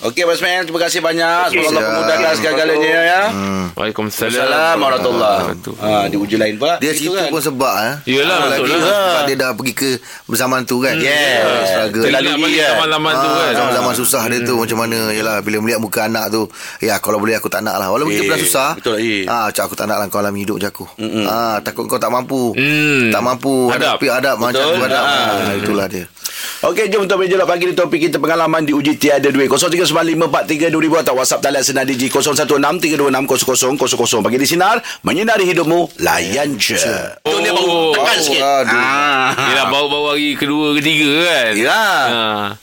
Okey, 0.04 0.24
Mas 0.24 0.38
Mel. 0.38 0.64
Terima 0.64 0.80
kasih 0.82 1.00
banyak. 1.00 1.48
Okey. 1.48 1.64
Semoga 1.64 1.72
Allah 1.74 1.84
memudahkan 1.90 2.32
segala-galanya 2.36 2.92
ya. 3.02 3.22
Hmm. 3.32 3.66
Waalaikumsalam. 3.74 4.36
Assalamualaikum 4.36 4.84
warahmatullahi 4.84 5.40
wabarakatuh. 5.40 5.74
Ha, 5.80 5.90
di 6.06 6.18
uji 6.18 6.36
lain 6.36 6.56
pula. 6.58 6.76
Dia 6.78 6.92
situ 6.92 7.10
kan. 7.10 7.28
pun 7.28 7.40
sebab 7.40 7.74
eh. 7.80 7.94
Yelah, 8.06 8.36
Ah, 8.36 8.48
betul 8.52 8.68
lagi 8.68 8.74
lah. 8.76 8.84
Sebab 8.84 9.24
dia 9.24 9.36
dah 9.38 9.50
pergi 9.54 9.74
ke 9.74 9.90
bersamaan 10.28 10.64
tu 10.64 10.78
kan. 10.78 10.96
Yes. 10.98 11.40
Ah, 11.42 11.64
struggle. 11.66 12.04
Terlalu 12.04 12.20
Ingat 12.26 12.36
balik 12.38 12.52
dia. 12.54 12.68
zaman-zaman 12.70 13.14
tu 13.14 13.26
Ah, 13.26 13.34
kan. 13.34 13.54
Zaman-zaman 13.56 13.94
susah 13.96 14.24
dia 14.26 14.40
tu 14.42 14.54
Macam 14.56 14.78
mana 14.78 14.98
Yalah 15.10 15.36
bila 15.40 15.58
melihat 15.60 15.80
muka 15.80 16.00
anak 16.04 16.26
tu 16.30 16.42
Ya 16.80 16.96
kalau 16.98 17.18
boleh 17.18 17.34
aku 17.34 17.48
tak 17.48 17.62
nak 17.62 17.76
lah 17.76 17.88
Walaupun 17.90 18.12
kita 18.12 18.24
Eh, 18.24 18.28
pernah 18.28 18.42
susah 18.42 18.70
betul, 18.76 18.96
eh. 19.00 19.24
ah, 19.26 19.48
aku 19.48 19.74
tak 19.74 19.86
nak 19.86 19.98
lah 19.98 20.06
Kau 20.08 20.20
alami 20.20 20.44
hidup 20.44 20.58
je 20.58 20.68
aku 20.68 20.86
ah, 21.24 21.62
Takut 21.62 21.86
kau 21.86 21.96
tak 21.96 22.10
mampu 22.10 22.52
Hmm. 22.54 23.08
Tak 23.10 23.22
mampu 23.22 23.70
Hadap. 23.70 23.96
Hadapi 23.96 24.08
hadap 24.10 24.36
Macam 24.36 24.52
Betul. 24.60 24.74
tu 24.74 24.84
hadap 24.84 25.04
Ah. 25.04 25.32
ah, 25.42 25.54
Itulah 25.56 25.88
dia 25.88 26.06
Okey, 26.64 26.88
jom 26.88 27.04
untuk 27.04 27.20
meja 27.20 27.36
pagi 27.44 27.68
ni 27.68 27.76
topik 27.76 28.08
kita 28.08 28.24
pengalaman 28.24 28.64
diuji 28.64 28.96
tiada 28.96 29.28
duit. 29.28 29.52
0395432000 29.52 31.04
atau 31.04 31.20
WhatsApp 31.20 31.44
talian 31.44 31.60
senada 31.60 31.92
di 31.92 32.08
0163260000. 32.08 34.24
Pagi 34.24 34.40
di 34.40 34.48
sinar, 34.48 34.80
menyinari 35.04 35.44
hidupmu, 35.44 36.00
layan 36.00 36.56
je. 36.56 36.80
Oh, 37.28 37.36
dia 37.44 37.52
baru 37.52 37.92
tekan 37.92 38.16
sikit. 38.16 38.40
Aduh. 38.40 38.80
Ah. 38.80 39.36
Yelah, 39.52 39.68
baru-baru 39.76 40.16
hari 40.16 40.40
kedua, 40.40 40.72
ketiga 40.80 41.28
kan. 41.28 41.52
Ya. 41.60 41.76
Ha. 41.76 42.56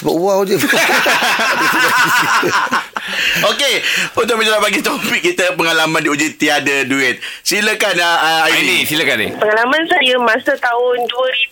Sebab 0.00 0.16
wow 0.16 0.48
je 0.48 0.56
Okey, 3.50 3.74
untuk 4.14 4.38
meja 4.38 4.56
pagi 4.56 4.78
topik 4.78 5.20
kita 5.20 5.52
pengalaman 5.52 5.98
diuji 6.00 6.34
tiada 6.34 6.86
duit. 6.86 7.18
Silakan 7.42 7.98
uh, 7.98 8.46
Aini, 8.46 8.54
Aini. 8.54 8.76
silakan 8.82 9.16
ni. 9.18 9.28
Pengalaman 9.34 9.82
saya 9.86 10.14
masa 10.18 10.54
tahun 10.54 10.96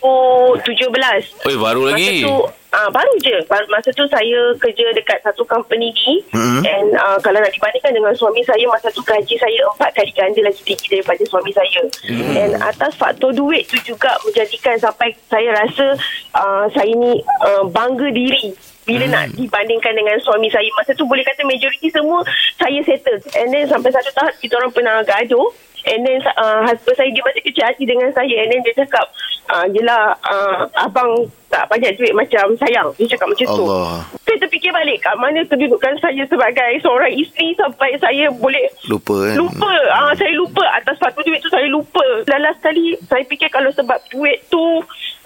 2017. 0.07 1.43
Oi, 1.43 1.57
baru 1.57 1.81
Masa 1.85 1.93
lagi. 1.93 2.23
tu 2.23 2.37
ah 2.71 2.87
baru 2.87 3.11
je. 3.19 3.35
Baru, 3.45 3.67
masa 3.67 3.91
tu 3.91 4.07
saya 4.07 4.41
kerja 4.57 4.95
dekat 4.95 5.19
satu 5.21 5.43
company 5.43 5.91
ni 5.91 6.23
Mhm. 6.31 6.63
and 6.63 6.89
uh, 6.95 7.19
kalau 7.19 7.37
nak 7.37 7.51
dibandingkan 7.51 7.91
dengan 7.91 8.15
suami 8.15 8.47
saya 8.47 8.63
masa 8.65 8.87
tu 8.89 9.03
gaji 9.03 9.35
saya 9.35 9.59
empat 9.67 9.91
kali 9.91 10.15
ganda 10.15 10.39
lagi 10.41 10.63
tinggi 10.63 10.87
daripada 10.89 11.19
suami 11.27 11.51
saya. 11.51 11.83
Mhm. 12.07 12.31
And 12.33 12.53
atas 12.63 12.95
faktor 12.95 13.35
duit 13.35 13.67
tu 13.67 13.75
juga 13.85 14.15
menjadikan 14.23 14.79
sampai 14.79 15.19
saya 15.27 15.51
rasa 15.57 15.99
uh, 16.33 16.71
saya 16.71 16.95
ni 16.95 17.19
uh, 17.43 17.67
bangga 17.67 18.07
diri 18.09 18.55
bila 18.91 19.07
Mhm. 19.07 19.15
nak 19.15 19.25
dibandingkan 19.39 19.95
dengan 19.95 20.17
suami 20.19 20.51
saya 20.51 20.67
masa 20.75 20.91
tu 20.99 21.07
boleh 21.07 21.23
kata 21.23 21.47
majoriti 21.47 21.87
semua 21.95 22.27
saya 22.59 22.83
settle. 22.83 23.23
And 23.39 23.55
then 23.55 23.71
sampai 23.71 23.95
satu 23.95 24.11
tahap 24.11 24.35
kita 24.43 24.59
orang 24.59 24.75
pernah 24.75 25.07
gaduh 25.07 25.47
And 25.89 26.05
then 26.05 26.21
uh, 26.37 26.61
husband 26.69 26.97
saya 26.97 27.09
dia 27.09 27.25
masih 27.25 27.41
kecil 27.41 27.65
hati 27.65 27.89
dengan 27.89 28.13
saya. 28.13 28.35
And 28.45 28.53
then 28.53 28.61
dia 28.61 28.75
cakap 28.85 29.07
uh, 29.49 29.65
Yelah 29.73 30.13
uh, 30.21 30.69
Abang 30.77 31.33
tak 31.51 31.67
banyak 31.67 31.99
duit 31.99 32.15
macam 32.15 32.55
sayang. 32.63 32.89
Dia 32.95 33.11
cakap 33.11 33.27
macam 33.27 33.47
tu. 33.51 33.67
Allah. 33.67 34.07
Saya 34.31 34.47
terfikir 34.47 34.71
balik 34.71 35.03
Kat 35.03 35.19
mana 35.19 35.43
kedudukan 35.43 35.99
saya 35.99 36.23
sebagai 36.31 36.71
seorang 36.87 37.11
isteri 37.11 37.51
Sampai 37.59 37.99
saya 37.99 38.31
boleh 38.31 38.63
Lupa 38.87 39.27
kan? 39.27 39.35
Lupa. 39.35 39.75
Ah 39.91 40.15
Saya 40.15 40.31
lupa. 40.39 40.63
Atas 40.71 41.03
faktor 41.03 41.27
duit 41.27 41.43
tu 41.43 41.51
saya 41.51 41.67
lupa. 41.67 42.07
Dan 42.31 42.47
last 42.47 42.63
kali 42.63 42.95
Saya 43.11 43.27
fikir 43.27 43.51
kalau 43.51 43.75
sebab 43.75 43.99
duit 44.15 44.39
tu 44.47 44.63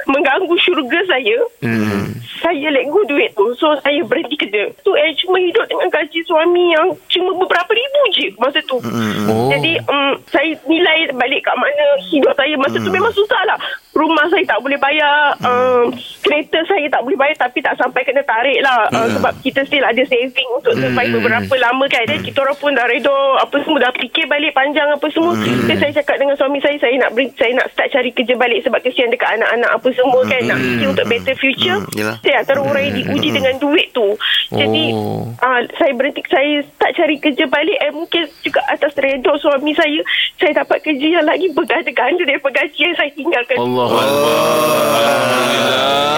Mengganggu 0.09 0.57
syurga 0.57 0.97
saya 1.04 1.37
Hmm. 1.61 2.16
Saya 2.45 2.69
let 2.73 2.88
go 2.93 3.00
duit 3.04 3.33
tu. 3.33 3.45
So 3.57 3.73
saya 3.81 4.00
berhenti 4.04 4.37
kerja. 4.37 4.69
Tu 4.81 4.90
eh 4.97 5.12
cuma 5.21 5.37
hidup 5.37 5.64
dengan 5.69 5.88
gaji 5.93 6.21
suami 6.25 6.73
Yang 6.73 6.88
cuma 7.12 7.37
beberapa 7.37 7.73
ribu 7.73 8.00
je 8.16 8.26
Masa 8.40 8.61
tu. 8.64 8.81
Oh. 9.28 9.52
Jadi 9.52 9.76
um, 9.85 10.16
Saya 10.33 10.49
nilai 10.64 11.12
balik 11.12 11.45
kat 11.45 11.57
mana 11.61 11.85
Hidup 12.09 12.33
saya 12.33 12.57
Masa 12.57 12.81
tu 12.81 12.88
memang 12.88 13.12
susah 13.12 13.40
lah. 13.45 13.61
Rumah 13.93 14.33
saya 14.33 14.45
tak 14.49 14.61
boleh 14.64 14.81
bayar 14.81 15.37
um, 15.45 15.93
Kereta 16.25 16.57
saya 16.64 16.88
tak 16.88 17.04
boleh 17.04 17.21
bayar 17.21 17.37
tapi 17.37 17.61
tak 17.61 17.76
sampai 17.76 18.00
kena 18.00 18.25
tarik 18.25 18.57
lah. 18.64 18.88
Uh, 18.88 19.12
sebab 19.12 19.33
kita 19.45 19.61
still 19.69 19.85
ada 19.85 20.00
saving 20.09 20.49
untuk 20.57 20.73
survive 20.73 21.12
beberapa 21.21 21.54
lama 21.61 21.85
kan. 21.85 22.09
Dan 22.09 22.25
kita 22.25 22.40
orang 22.40 22.57
pun 22.57 22.73
dah 22.73 22.88
reda 22.88 23.12
apa 23.45 23.57
semua 23.61 23.78
dah 23.85 23.93
fikir 23.93 24.25
balik 24.25 24.57
panjang 24.57 24.88
apa 24.88 25.04
semua. 25.12 25.37
Dan 25.69 25.76
saya 25.76 25.93
cakap 25.93 26.16
dengan 26.16 26.35
suami 26.35 26.59
saya 26.64 26.81
saya 26.81 26.97
nak 26.97 27.12
bring, 27.12 27.28
saya 27.37 27.52
nak 27.52 27.69
start 27.71 27.93
cari 27.93 28.11
kerja 28.11 28.35
balik 28.35 28.64
sebab 28.64 28.81
kesian 28.81 29.12
dekat 29.12 29.37
anak-anak 29.37 29.71
apa 29.76 29.88
semua 29.93 30.21
kan. 30.25 30.43
Nak 30.49 30.59
fikir 30.59 30.87
untuk 30.88 31.07
better 31.07 31.37
future. 31.37 31.78
Mm, 31.85 31.93
yelah. 31.93 32.16
saya 32.25 32.35
antara 32.40 32.61
orang 32.64 32.83
yang 32.88 32.95
diuji 32.97 33.28
dengan 33.28 33.54
duit 33.61 33.87
tu. 33.93 34.09
Jadi 34.49 34.87
Oh. 34.95 35.26
uh, 35.43 35.61
saya 35.76 35.93
berhenti 35.93 36.23
saya 36.31 36.62
start 36.64 36.93
cari 36.95 37.16
kerja 37.21 37.45
balik. 37.47 37.76
And 37.85 38.00
mungkin 38.00 38.25
juga 38.40 38.64
atas 38.73 38.97
redha 38.97 39.33
suami 39.37 39.76
saya 39.76 40.00
saya 40.40 40.64
dapat 40.64 40.81
kerja 40.81 41.21
yang 41.21 41.26
lagi 41.26 41.52
berganda-ganda 41.52 42.23
daripada 42.25 42.54
gaji 42.54 42.81
yang 42.81 42.97
saya 42.97 43.11
tinggalkan. 43.12 43.59
Allah 43.59 43.87
Ah, 43.95 46.13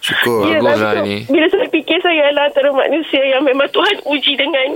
syukur. 0.00 0.48
Ya, 0.48 0.58
Bagus 0.58 0.80
lah 0.80 0.94
langsung. 0.96 1.06
ni. 1.06 1.16
Bila 1.28 1.46
saya 1.48 1.66
fikir 1.68 1.98
saya 2.00 2.20
adalah 2.28 2.44
antara 2.48 2.68
manusia 2.72 3.22
yang 3.22 3.42
memang 3.44 3.68
Tuhan 3.70 3.96
uji 4.06 4.32
dengan 4.36 4.68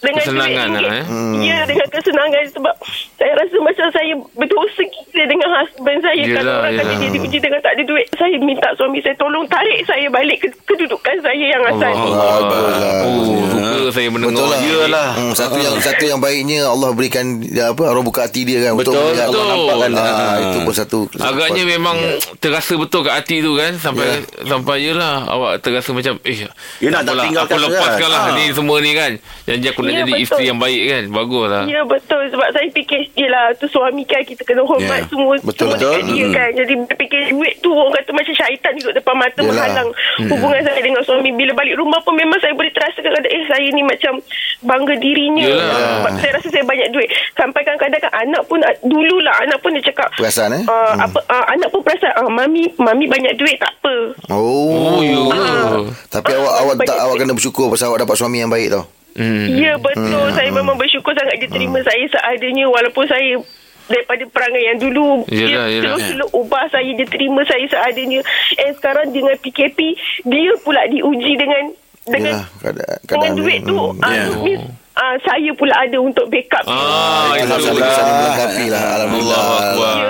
dengan 0.00 0.22
Kesenangan 0.22 0.66
duit 0.70 0.80
lah, 0.80 0.92
eh? 0.94 1.04
Ya, 1.42 1.58
dengan 1.62 1.86
kesenangan 1.86 2.42
sebab 2.50 2.74
saya 3.14 3.32
rasa 3.36 3.56
macam 3.58 3.86
saya 3.90 4.12
berdosa 4.32 4.82
gila 4.82 5.24
dengan 5.26 5.48
husband 5.52 5.98
saya 6.00 6.16
Yelah, 6.18 6.34
kalau 6.34 6.52
orang 6.58 6.72
kata 6.72 6.82
yelah. 6.86 6.98
dia 6.98 7.10
diuji 7.12 7.38
dengan 7.38 7.60
tak 7.60 7.72
ada 7.72 7.82
duit. 7.84 8.06
Saya 8.14 8.36
minta 8.38 8.68
suami 8.74 8.98
saya 8.98 9.14
tolong 9.14 9.44
tarik 9.46 9.78
saya 9.84 10.06
balik 10.08 10.38
ke 10.38 10.48
kedudukan 10.66 11.16
saya 11.18 11.44
yang 11.46 11.62
asal. 11.66 11.92
Allah 11.92 12.40
Baguslah. 12.42 12.92
Oh, 13.02 13.44
suka 13.76 13.90
saya 13.90 14.08
mendengar 14.08 14.32
Betul 14.34 14.48
lah. 14.48 14.58
ni. 14.58 14.68
Yelah. 14.70 15.08
Hmm, 15.12 15.32
satu 15.32 15.58
yang 15.58 15.74
satu 15.78 16.04
yang 16.06 16.18
baiknya 16.18 16.58
Allah 16.64 16.90
berikan 16.90 17.24
dia 17.38 17.68
apa 17.68 17.82
Allah 17.84 18.00
buka 18.00 18.20
hati 18.22 18.42
dia 18.42 18.58
kan 18.62 18.72
Betul, 18.74 18.96
melihat 18.96 19.28
betul. 19.28 19.36
Allah 19.36 19.52
nampak 19.52 19.76
kan. 19.76 19.90
Ah. 19.92 20.08
Ah, 20.08 20.36
itu 20.40 20.58
pun 20.62 20.74
satu. 20.74 20.98
Agaknya 21.14 21.62
memang 21.66 21.96
terasa 22.38 22.72
betul 22.74 23.00
kat 23.02 23.14
hati 23.14 23.36
tu 23.38 23.52
kan 23.52 23.76
sampai 23.76 24.08
sampai 24.40 24.76
yelah 24.80 25.28
awak 25.28 25.60
terasa 25.60 25.92
macam 25.92 26.16
eh 26.22 26.48
Ya, 26.80 26.88
nak 26.88 27.04
tak 27.04 27.20
tinggalkan 27.20 27.52
aku 27.52 27.68
lepaskan 27.68 28.08
kan? 28.08 28.20
Ah. 28.22 28.34
ni 28.34 28.44
semua 28.50 28.76
ni 28.78 28.92
kan 28.92 29.12
janji 29.44 29.68
aku 29.68 29.82
nak 29.90 29.92
Ya, 29.92 30.00
jadi 30.00 30.12
betul. 30.12 30.24
isteri 30.24 30.44
yang 30.46 30.58
baik 30.58 30.80
kan 30.84 31.02
bagus 31.10 31.44
lah 31.46 31.62
Ya 31.66 31.80
betul 31.82 32.22
sebab 32.26 32.48
saya 32.48 32.68
fikir 32.70 33.00
yelah 33.14 33.44
tu 33.54 33.66
suami 33.66 34.02
kan 34.02 34.22
kita 34.22 34.42
kena 34.42 34.62
hormat 34.62 34.78
Ya. 34.96 35.06
semua 35.06 35.34
Betul, 35.36 35.68
semua 35.68 35.74
betul. 35.76 35.92
dia 36.08 36.22
Mm. 36.22 36.32
kan 36.32 36.48
jadi 36.52 36.72
bila 36.76 36.94
fikir 36.96 37.20
duit 37.30 37.54
tu 37.58 37.70
orang 37.70 37.92
kata 37.92 38.10
macam 38.12 38.32
syaitan 38.32 38.72
duduk 38.74 38.94
depan 38.94 39.14
mata 39.16 39.34
Yelah. 39.36 39.48
menghalang 39.50 39.88
hubungan 40.26 40.60
saya 40.62 40.80
dengan 40.80 41.02
suami 41.02 41.30
bila 41.30 41.52
balik 41.52 41.74
rumah 41.74 42.00
pun 42.00 42.14
memang 42.14 42.38
saya 42.38 42.52
boleh 42.52 42.70
terasa 42.70 42.98
kadang-kadang 42.98 43.32
eh 43.32 43.44
saya 43.44 43.66
ni 43.68 43.82
macam 43.82 44.12
bangga 44.62 44.94
dirinya 44.96 45.44
Yelah. 45.44 45.78
sebab 45.96 46.12
saya 46.16 46.30
rasa 46.32 46.48
saya 46.48 46.64
banyak 46.64 46.88
duit 46.90 47.08
sampai 47.32 47.60
kadang-kadang 47.60 48.00
kan 48.00 48.12
anak 48.20 48.42
pun 48.44 48.58
dululah 48.82 49.34
anak 49.40 49.58
pun 49.58 49.72
dia 49.72 49.84
cakap 49.84 50.08
Perasan, 50.12 50.52
eh? 50.52 50.62
uh, 50.64 50.94
apa 51.00 51.18
uh, 51.24 51.44
anak 51.48 51.68
pun 51.68 51.80
perasan 51.80 52.12
uh, 52.14 52.28
mami 52.28 52.68
mami 52.76 53.06
banyak 53.06 53.34
duit 53.34 53.56
tak 53.56 53.72
apa 53.74 53.94
Oh. 54.28 54.96
oh 54.96 55.00
ya 55.00 55.18
Tapi 56.08 56.30
Ah, 56.30 56.38
awak 56.38 56.54
awak 56.60 56.74
tak 56.84 56.98
awak 56.98 57.16
kena 57.16 57.32
bersyukur 57.32 57.66
pasal 57.66 57.90
awak 57.90 58.02
dapat 58.02 58.14
suami 58.14 58.38
yang 58.38 58.48
baik 58.48 58.70
tau. 58.70 58.84
Hmm. 59.12 59.46
Ya 59.52 59.72
betul 59.76 60.26
Saya 60.30 60.50
memang 60.50 60.74
bersyukur 60.74 61.12
sangat 61.12 61.38
Dia 61.38 61.48
terima 61.48 61.78
saya 61.80 62.04
seadanya 62.06 62.66
Walaupun 62.66 63.04
saya 63.04 63.38
Daripada 63.86 64.22
perangai 64.28 64.64
yang 64.64 64.78
dulu 64.78 65.26
Yelah, 65.26 65.66
Dia 65.66 65.82
yelah. 65.82 65.98
terus 65.98 66.30
ubah 66.30 66.64
saya 66.68 66.90
Dia 66.92 67.06
terima 67.06 67.42
saya 67.42 67.66
seadanya 67.66 68.20
And 68.56 68.72
sekarang 68.72 69.10
dengan 69.10 69.34
PKP 69.36 69.78
Dia 70.24 70.52
pula 70.60 70.86
diuji 70.86 71.34
dengan 71.34 71.74
Dengan 72.04 72.34
Yelah, 72.36 72.46
keadaan, 72.56 72.98
dengan 73.02 73.30
duit 73.34 73.60
tu 73.62 73.74
Hmm. 73.76 73.98
ah, 74.00 74.10
Yeah. 74.10 74.38
means, 74.40 74.62
ah, 74.94 75.14
Saya 75.20 75.50
pula 75.52 75.74
ada 75.76 75.98
untuk 75.98 76.26
backup 76.26 76.64
ah 76.64 77.32
itu 77.32 77.46
Alhamdulillah 77.46 77.90
saling 77.90 78.16
melengkapi 78.16 78.64
lah. 78.68 78.82
Alhamdulillah. 78.96 79.38
Allah 79.38 79.62
Akbar. 79.64 79.94
Ya 79.96 80.08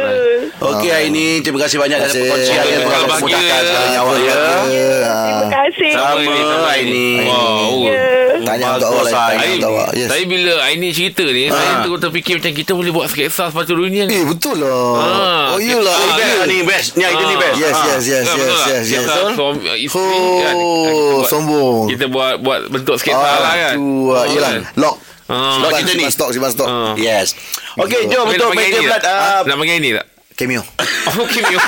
Okey 0.53 0.91
Aini, 0.91 1.41
terima 1.41 1.61
kasih 1.61 1.77
banyak 1.77 1.97
atas 1.97 2.11
Terima 2.11 2.33
kasih. 2.33 2.53
perkongsian 2.53 2.65
yang 2.67 2.83
telah 2.83 3.01
memudahkan 3.09 3.61
segalanya 3.63 3.99
awak 3.99 4.17
ya. 4.19 4.35
Terima 4.35 5.49
kasih 5.49 5.91
Sama 5.91 6.09
Sama, 6.11 6.21
ini, 6.21 6.41
Aini. 6.67 6.91
ini. 6.91 7.09
Wow. 7.25 7.73
Ya 7.81 8.03
Tanya 8.41 8.67
untuk 8.75 8.89
awak 8.91 9.05
lain. 9.05 9.15
Tanya 9.15 9.37
Aini. 9.39 9.55
untuk 9.55 9.71
awak. 9.71 9.89
Yes. 9.93 10.09
Saya 10.09 10.25
bila 10.27 10.53
Aini 10.63 10.89
cerita 10.91 11.25
ni 11.25 11.45
Saya 11.47 11.73
terus 11.81 11.99
terfikir 11.99 12.35
macam 12.37 12.53
Kita 12.55 12.73
boleh 12.73 12.91
buat 12.91 13.07
sketsa 13.07 13.45
Sepatu 13.47 13.73
dunia 13.75 14.03
ni 14.03 14.13
Eh 14.13 14.25
betul 14.25 14.57
lah. 14.57 14.73
Ah, 14.97 15.45
Oh 15.51 15.59
iyalah. 15.59 15.93
kita- 15.93 16.17
Ni 16.17 16.19
best 16.21 16.35
lah 16.35 16.47
ni, 16.47 16.59
best. 16.63 16.89
Ni 16.95 17.05
idea 17.05 17.25
ni 17.27 17.37
best. 17.37 17.57
Yes, 17.57 17.73
Ah. 17.73 17.85
yes, 17.87 18.03
yes, 18.03 18.25
yes, 18.27 18.59
yes, 18.67 18.85
yes. 18.91 19.91
Oh, 19.93 21.21
sombong. 21.25 21.89
Kita 21.89 22.05
buat 22.07 22.39
buat 22.39 22.69
bentuk 22.69 22.97
sketsa 22.97 23.19
Ah, 23.19 23.39
lah 23.41 23.55
kan 23.57 23.75
tu, 23.77 23.89
ah, 24.11 24.25
Yelah, 24.27 24.51
lock. 24.77 24.97
Ah. 25.27 25.55
Simpan, 25.55 25.71
kita 25.79 25.93
ni. 25.95 26.05
stok, 26.07 26.31
simpan 26.31 26.51
stok. 26.51 26.67
Ah. 26.67 26.93
Yes. 26.97 27.39
Okey, 27.77 28.07
jom 28.07 28.27
untuk 28.27 28.51
meja 28.51 28.67
Aini 28.69 28.83
bulat. 28.83 28.99
tak? 28.99 29.15
ah, 29.15 29.41
Nak 29.45 29.57
panggil 29.57 29.75
Aini 29.77 29.91
tak? 29.95 30.07
Cameo. 30.41 30.65
Oh, 31.11 31.27
Kim 31.27 31.43
Yo. 31.49 31.59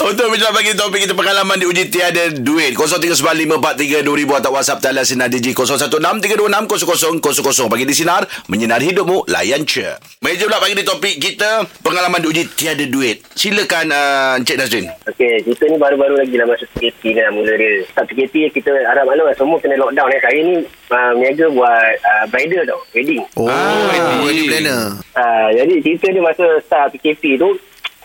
Untuk 0.08 0.30
meja 0.30 0.48
bagi 0.48 0.72
topik 0.72 1.04
kita 1.04 1.12
pengalaman 1.12 1.60
diuji 1.60 1.92
tiada 1.92 2.30
duit. 2.30 2.72
0395432000 2.72 4.38
atau 4.38 4.54
WhatsApp 4.54 4.80
talian 4.80 5.04
sinar 5.04 5.28
DJ 5.28 5.52
0166360000. 5.52 7.68
Pagi 7.68 7.84
di 7.84 7.92
sinar 7.92 8.24
menyinar 8.48 8.80
hidupmu 8.80 9.28
layan 9.28 9.66
je. 9.66 9.98
Meja 10.24 10.46
bulat 10.46 10.62
bagi 10.62 10.78
di 10.78 10.86
topik 10.86 11.20
kita 11.20 11.66
pengalaman 11.82 12.22
diuji 12.22 12.48
tiada 12.54 12.86
duit. 12.86 13.20
Silakan 13.34 13.90
uh, 13.92 14.38
Encik 14.40 14.56
Nazrin. 14.56 14.88
Okey, 15.04 15.42
kita 15.44 15.68
ni 15.68 15.76
baru-baru 15.76 16.22
lagi 16.22 16.38
lah 16.38 16.46
masuk 16.48 16.70
PKP 16.78 17.02
ni 17.12 17.20
lah 17.20 17.32
mula 17.34 17.52
dia. 17.58 17.82
Start 17.92 18.08
PKP 18.08 18.54
kita 18.54 18.70
harap 18.88 19.04
maklum 19.04 19.26
lah 19.28 19.36
semua 19.36 19.58
kena 19.60 19.76
lockdown 19.76 20.08
eh. 20.14 20.20
Saya 20.22 20.40
ni 20.40 20.54
uh, 20.64 21.12
meniaga 21.18 21.50
buat 21.52 21.92
uh, 22.00 22.24
bridal 22.30 22.64
tau, 22.64 22.80
wedding. 22.94 23.20
Oh, 23.36 23.50
Ah, 23.50 24.22
wedding 24.24 24.48
planner. 24.48 24.96
Uh, 25.12 25.48
jadi 25.52 25.74
cerita 25.82 26.06
dia 26.08 26.22
masa 26.24 26.46
start 26.64 26.94
PKP 26.96 27.27
tu 27.36 27.50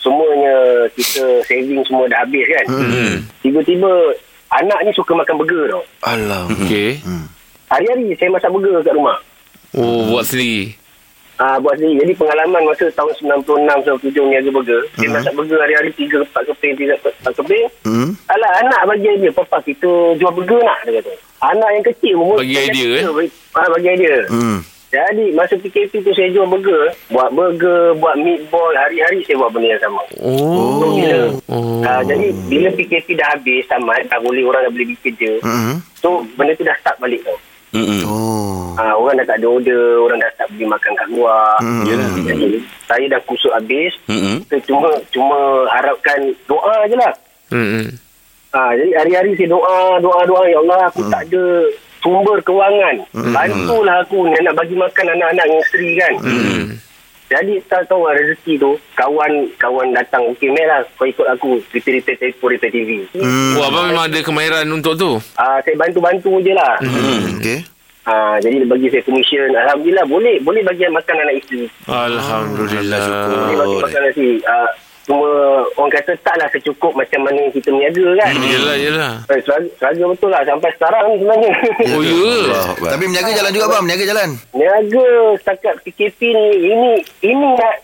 semuanya 0.03 0.55
kita 0.91 1.23
saving 1.47 1.79
semua 1.87 2.11
dah 2.11 2.19
habis 2.27 2.43
kan. 2.43 2.65
Hmm. 2.67 3.15
Tiba-tiba 3.39 3.91
anak 4.51 4.79
ni 4.83 4.91
suka 4.91 5.15
makan 5.15 5.39
burger 5.39 5.71
tau. 5.71 5.83
Alah. 6.03 6.51
Okey. 6.51 6.99
Hari-hari 7.71 8.11
saya 8.19 8.29
masak 8.29 8.51
burger 8.51 8.83
kat 8.83 8.93
rumah. 8.93 9.17
Oh, 9.73 10.11
buat 10.11 10.27
sendiri. 10.27 10.77
Ah 11.41 11.57
uh, 11.57 11.65
buat 11.65 11.81
sendiri. 11.81 12.05
Jadi 12.05 12.13
pengalaman 12.13 12.61
masa 12.61 12.85
tahun 12.93 13.41
96 13.41 13.89
97 14.05 14.29
niaga 14.29 14.49
burger, 14.53 14.81
mm-hmm. 14.85 15.01
dia 15.01 15.09
masak 15.09 15.33
burger 15.33 15.57
hari-hari 15.57 15.89
3 15.97 16.21
4 16.29 16.49
keping 16.53 16.73
3 16.77 17.25
4 17.25 17.39
keping. 17.41 17.65
Hmm. 17.81 18.09
Alah 18.29 18.51
anak 18.61 18.81
bagi 18.85 19.07
idea, 19.09 19.33
papa 19.33 19.57
kita 19.65 20.13
jual 20.21 20.29
burger 20.29 20.61
nak 20.61 20.85
dia 20.85 21.01
kata. 21.01 21.13
Anak 21.43 21.69
yang 21.73 21.85
kecil 21.89 22.13
pun 22.21 22.37
Bagi 22.37 22.55
idea, 22.55 22.89
kata, 23.01 23.11
eh? 23.25 23.29
Ah 23.57 23.67
bagi 23.73 23.87
idea. 23.89 24.15
Hmm. 24.29 24.59
Jadi 24.93 25.33
masa 25.33 25.57
PKP 25.57 26.05
tu 26.05 26.13
saya 26.13 26.29
jual 26.29 26.45
burger, 26.45 26.93
buat 27.09 27.33
burger, 27.33 27.97
buat 27.97 28.13
meatball, 28.13 28.69
hari-hari 28.77 29.25
saya 29.25 29.41
buat 29.41 29.49
benda 29.49 29.73
yang 29.73 29.81
sama. 29.81 30.05
Oh. 30.21 30.77
So, 30.77 30.85
bila, 30.93 31.17
Oh. 31.49 31.81
uh, 31.81 32.01
jadi 32.05 32.29
bila 32.45 32.69
PKP 32.77 33.17
dah 33.17 33.33
habis 33.33 33.65
tamat, 33.65 34.05
dah 34.05 34.21
boleh 34.21 34.45
orang 34.45 34.69
dah 34.69 34.71
boleh 34.71 34.93
pergi 34.93 35.01
kerja. 35.09 35.31
Hmm. 35.41 35.81
So 35.97 36.21
benda 36.37 36.53
tu 36.53 36.61
dah 36.61 36.77
start 36.77 37.01
balik 37.01 37.25
tau. 37.25 37.33
Mm-mm. 37.73 38.05
Oh. 38.05 38.77
Uh, 38.77 38.93
orang 39.01 39.17
dah 39.17 39.33
tak 39.33 39.41
ada 39.41 39.47
order, 39.49 39.97
orang 40.05 40.21
dah 40.21 40.29
tak 40.37 40.45
pergi 40.53 40.65
makan 40.69 40.91
kat 40.93 41.07
luar. 41.09 41.57
Hmm. 41.57 41.83
Yalah. 41.89 42.09
Jadi 42.13 42.47
saya 42.85 43.05
dah 43.09 43.21
kusut 43.25 43.49
habis. 43.49 43.93
Mm-mm. 44.05 44.45
Kita 44.45 44.57
cuma 44.69 44.93
cuma 45.09 45.65
harapkan 45.73 46.21
doa 46.45 46.85
je 46.85 46.93
lah. 46.93 47.13
Hmm. 47.49 47.89
Ha, 48.53 48.77
jadi 48.77 48.91
hari-hari 49.01 49.33
saya 49.33 49.49
doa, 49.49 49.97
doa, 49.97 50.21
doa. 50.29 50.45
Ya 50.45 50.61
Allah, 50.61 50.85
aku 50.85 51.01
tak 51.09 51.25
ada 51.25 51.43
sumber 52.03 52.37
kewangan. 52.43 52.95
Bantulah 53.15 54.03
aku 54.03 54.27
ni 54.27 54.37
nak 54.43 54.59
bagi 54.59 54.75
makan 54.75 55.05
anak-anak 55.15 55.45
dengan 55.47 55.63
isteri 55.63 55.89
kan. 55.95 56.13
Hmm. 56.19 56.65
Jadi 57.31 57.53
tak 57.65 57.89
tahu 57.89 58.05
lah 58.05 58.13
rezeki 58.13 58.61
tu. 58.61 58.77
Kawan 58.93 59.49
kawan 59.57 59.89
datang. 59.95 60.21
Okey, 60.35 60.53
Mel 60.53 60.69
lah. 60.69 60.85
Kau 60.99 61.07
ikut 61.09 61.25
aku. 61.25 61.57
Repair-repair 61.73 62.19
telefon, 62.19 62.53
repair 62.53 62.69
TV. 62.69 63.09
Hmm. 63.17 63.57
Oh, 63.57 63.65
abang 63.65 63.89
memang 63.89 64.05
ada 64.11 64.19
kemahiran 64.21 64.67
untuk 64.69 64.93
tu. 64.99 65.17
Ah, 65.39 65.57
saya 65.65 65.73
bantu-bantu 65.73 66.43
je 66.45 66.53
lah. 66.53 66.77
Hmm. 66.83 67.41
Okey. 67.41 67.65
Ah, 68.03 68.35
jadi 68.43 68.61
dia 68.61 68.67
bagi 68.67 68.91
saya 68.91 69.01
commission. 69.07 69.47
Alhamdulillah 69.55 70.05
boleh 70.05 70.35
boleh 70.43 70.61
bagi 70.61 70.83
makan 70.91 71.15
anak 71.23 71.35
isteri. 71.39 71.65
Alhamdulillah. 71.87 73.01
Boleh 73.31 73.55
bagi 73.55 73.77
makan 73.79 74.01
nasi. 74.03 74.29
Ah, 74.43 74.67
cuma 74.67 74.92
orang 75.11 75.91
kata 75.91 76.15
taklah 76.23 76.47
secukup 76.47 76.95
macam 76.95 77.27
mana 77.27 77.51
kita 77.51 77.75
meniaga 77.75 78.07
kan. 78.23 78.33
Yelah, 78.39 78.75
yelah. 78.79 79.11
Eh, 79.27 79.39
Seraga, 79.43 80.03
betul 80.07 80.31
lah 80.31 80.41
sampai 80.47 80.71
sekarang 80.79 81.03
ni 81.11 81.15
sebenarnya. 81.19 81.53
Oh, 81.91 82.01
ya. 82.01 82.61
Tapi 82.95 83.03
menjaga 83.11 83.31
jalan 83.35 83.51
juga 83.51 83.67
bang, 83.67 83.83
menjaga 83.83 84.05
jalan. 84.07 84.29
Niaga 84.55 85.07
setakat 85.43 85.75
PKP 85.83 86.19
ni 86.31 86.45
ini 86.71 86.91
ini 87.19 87.47
nak 87.59 87.75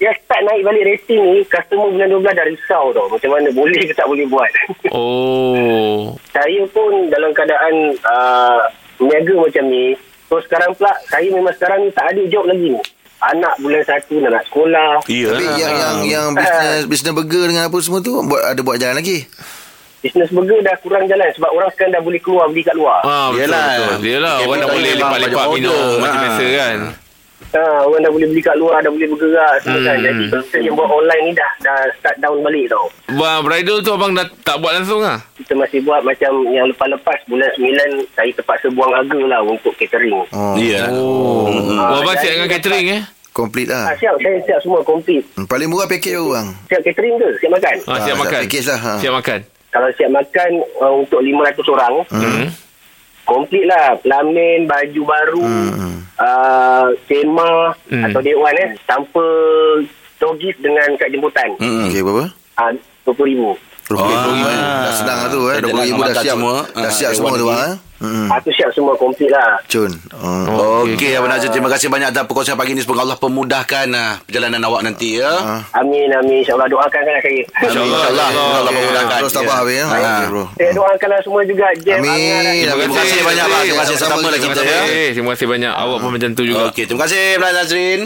dia 0.00 0.16
start 0.16 0.40
naik 0.48 0.64
balik 0.64 0.86
rating 0.88 1.20
ni 1.20 1.44
customer 1.44 1.92
bulan 1.92 2.08
12 2.08 2.24
dah 2.32 2.46
risau 2.48 2.88
tau 2.96 3.04
macam 3.12 3.36
mana 3.36 3.52
boleh 3.52 3.84
ke 3.84 3.92
tak 3.92 4.08
boleh 4.08 4.24
buat 4.32 4.48
Oh. 4.96 6.16
saya 6.32 6.64
pun 6.72 7.12
dalam 7.12 7.36
keadaan 7.36 7.92
uh, 8.00 8.64
niaga 8.96 9.36
macam 9.36 9.68
ni 9.68 9.92
so 10.24 10.40
sekarang 10.40 10.72
pula 10.72 10.88
saya 11.04 11.28
memang 11.28 11.52
sekarang 11.52 11.84
ni 11.84 11.92
tak 11.92 12.16
ada 12.16 12.22
job 12.32 12.48
lagi 12.48 12.72
ni 12.72 12.80
anak 13.22 13.54
bulan 13.56 13.82
satu 13.82 14.14
dah 14.18 14.30
nak 14.30 14.44
sekolah 14.46 14.92
Ya. 15.04 15.28
Tapi 15.28 15.44
yang 15.54 15.72
yang 15.74 15.96
yang 16.02 16.26
bisnes 16.32 16.84
bisnes 16.86 17.12
burger 17.12 17.44
dengan 17.46 17.66
apa 17.66 17.76
semua 17.78 18.00
tu 18.00 18.16
buat 18.20 18.42
ada 18.42 18.60
buat 18.60 18.76
jalan 18.76 18.96
lagi. 18.96 19.28
Business 20.00 20.32
burger 20.32 20.56
dah 20.60 20.72
kurang 20.80 21.04
jalan 21.04 21.28
sebab 21.30 21.50
orang 21.50 21.68
sekarang 21.70 21.92
dah 21.92 22.00
boleh 22.00 22.16
keluar 22.18 22.48
beli 22.48 22.62
kat 22.62 22.72
luar 22.72 23.04
Ah, 23.04 23.28
betul, 23.28 23.44
Yelah. 23.44 23.68
betul. 23.68 23.92
Yelah, 24.02 24.34
Okay, 24.34 24.46
orang 24.46 24.58
dah 24.58 24.68
boleh 24.70 24.90
lepak-lepak 24.94 25.44
minum 25.52 25.88
macam 26.00 26.16
Ha. 26.16 26.22
biasa 26.22 26.44
kan. 26.50 26.78
Ha, 27.50 27.58
orang 27.80 28.00
dah 28.00 28.10
boleh 28.10 28.26
beli 28.26 28.38
kat 28.38 28.54
luar, 28.54 28.78
dah 28.78 28.88
boleh 28.88 29.08
bergerak 29.08 29.54
semua 29.60 29.82
kan. 29.82 29.96
Jadi 29.98 30.22
kita 30.24 30.56
yang 30.60 30.74
buat 30.74 30.86
online 30.86 31.22
ni 31.24 31.32
dah 31.32 31.50
dah 31.60 31.76
start 31.94 32.16
down 32.18 32.38
balik 32.40 32.66
tau. 32.66 32.86
Wah, 33.12 33.38
bridal 33.40 33.78
tu 33.80 33.90
abang 33.90 34.12
dah 34.12 34.22
tak 34.40 34.56
buat 34.56 34.70
langsung 34.72 35.02
ah? 35.02 35.18
Kita 35.34 35.54
masih 35.54 35.82
buat 35.82 35.98
macam 36.00 36.30
yang 36.46 36.66
lepas-lepas 36.68 37.18
bulan 37.26 37.50
9 37.52 37.66
saya 38.12 38.30
terpaksa 38.30 38.70
buang 38.70 38.92
harga 38.92 39.18
lah 39.20 39.42
untuk 39.42 39.74
catering. 39.74 40.14
Oh. 40.30 40.54
Ya. 40.54 40.86
Oh. 40.90 41.50
Ah, 41.74 41.98
abang 41.98 42.14
siap 42.16 42.32
dengan 42.32 42.48
catering 42.48 42.86
eh? 42.92 43.02
Komplit 43.30 43.66
Ah, 43.66 43.82
lah. 43.84 43.94
siap, 43.96 44.14
saya 44.16 44.38
siap 44.42 44.58
semua 44.60 44.82
komplit. 44.82 45.22
Hmm, 45.34 45.46
Paling 45.46 45.66
murah 45.66 45.86
pakej 45.86 46.14
tu 46.14 46.30
bang. 46.30 46.48
Siap 46.66 46.80
catering 46.84 47.14
ke? 47.16 47.28
Siap 47.36 47.50
makan? 47.50 47.76
Ah, 47.84 47.98
siap 48.00 48.14
Ah, 48.14 48.20
makan. 48.20 48.40
package 48.42 48.66
lah, 48.68 48.78
ha. 48.80 48.92
Siap 48.98 49.12
makan. 49.12 49.38
Kalau 49.70 49.88
siap 49.92 50.10
makan 50.10 50.50
uh, 50.78 50.94
untuk 50.96 51.18
500 51.20 51.62
orang, 51.68 51.94
Hmm. 52.10 52.46
Komplit 53.30 53.62
lah. 53.62 53.94
Pelamin, 54.02 54.66
baju 54.66 55.02
baru, 55.06 55.46
Hmm. 55.46 56.02
uh, 56.18 56.90
kemah 57.06 57.78
Hmm. 57.86 58.02
atau 58.10 58.18
dewan 58.18 58.58
eh. 58.58 58.74
Tanpa 58.82 59.22
dogis 60.18 60.58
dengan 60.58 60.98
kad 60.98 61.08
jemputan. 61.08 61.54
Hmm. 61.56 61.86
Okey 61.86 62.02
berapa? 62.02 62.26
Ah, 62.58 62.74
RM20,000. 63.06 63.69
RM20,000 63.90 64.06
Ah. 64.40 64.46
eh. 64.46 64.58
Dah 64.80 64.94
senang 64.94 65.18
lah 65.18 65.28
tu 65.28 65.40
eh. 65.44 65.56
Dah 65.56 65.68
RM20,000 65.68 65.90
dah 65.90 65.98
makan 66.00 66.14
siap. 66.16 66.34
semua. 66.34 66.54
Dah 66.64 66.80
Ah, 66.80 66.90
siap 66.90 67.10
dewan 67.10 67.16
semua 67.16 67.30
tu 67.34 67.46
bang 67.46 67.60
eh. 67.64 67.76
Hmm. 68.00 68.32
Ah, 68.32 68.40
tu 68.40 68.48
siap 68.48 68.72
semua 68.72 68.96
komplit 68.96 69.28
lah. 69.28 69.60
Cun. 69.66 69.92
Oh. 70.16 70.88
Okey, 70.88 71.12
Abang 71.12 71.28
Nazir, 71.28 71.52
terima 71.52 71.68
kasih 71.68 71.86
banyak 71.86 72.08
atas 72.08 72.24
perkongsian 72.24 72.56
pagi 72.56 72.72
ni. 72.72 72.80
Semoga 72.80 73.04
Allah 73.04 73.20
pemudahkan 73.20 73.86
ah, 73.92 74.16
perjalanan 74.24 74.64
awak 74.64 74.80
nanti 74.82 75.20
ya. 75.20 75.28
Ah. 75.28 75.60
Amin, 75.76 76.08
amin. 76.08 76.40
InsyaAllah 76.40 76.64
doakan 76.66 76.96
kan 76.98 77.14
saya. 77.20 77.44
InsyaAllah. 77.60 78.00
InsyaAllah. 78.00 78.28
Allah 78.32 78.60
Okey, 78.64 78.76
pemudahkan. 78.80 79.18
Terus 79.20 79.34
tabah 79.34 79.56
habis 79.60 79.76
ya. 79.76 79.84
Ah. 79.84 80.24
Saya 80.56 80.70
doakanlah 80.72 81.20
semua 81.20 81.42
juga. 81.44 81.66
Jeb, 81.76 82.00
Amin. 82.00 82.08
Terima 82.08 82.72
Terima 82.72 82.94
kasih 82.96 83.04
kasih 83.04 83.20
banyak, 83.20 83.44
Abang. 83.44 83.60
Terima 83.60 83.80
kasih 83.84 83.96
Sama-sama 83.98 84.28
kita, 84.32 84.62
ya. 84.64 84.80
kasih. 84.80 85.06
Terima 85.12 85.30
kasih 85.36 85.46
banyak. 85.46 85.72
Awak 85.76 85.98
pun 86.00 86.10
macam 86.10 86.30
tu 86.32 86.42
juga. 86.42 86.62
Okey, 86.66 86.84
terima 86.88 87.00
kasih 87.04 87.22
Abang 87.36 87.52
Nazrin. 87.52 88.00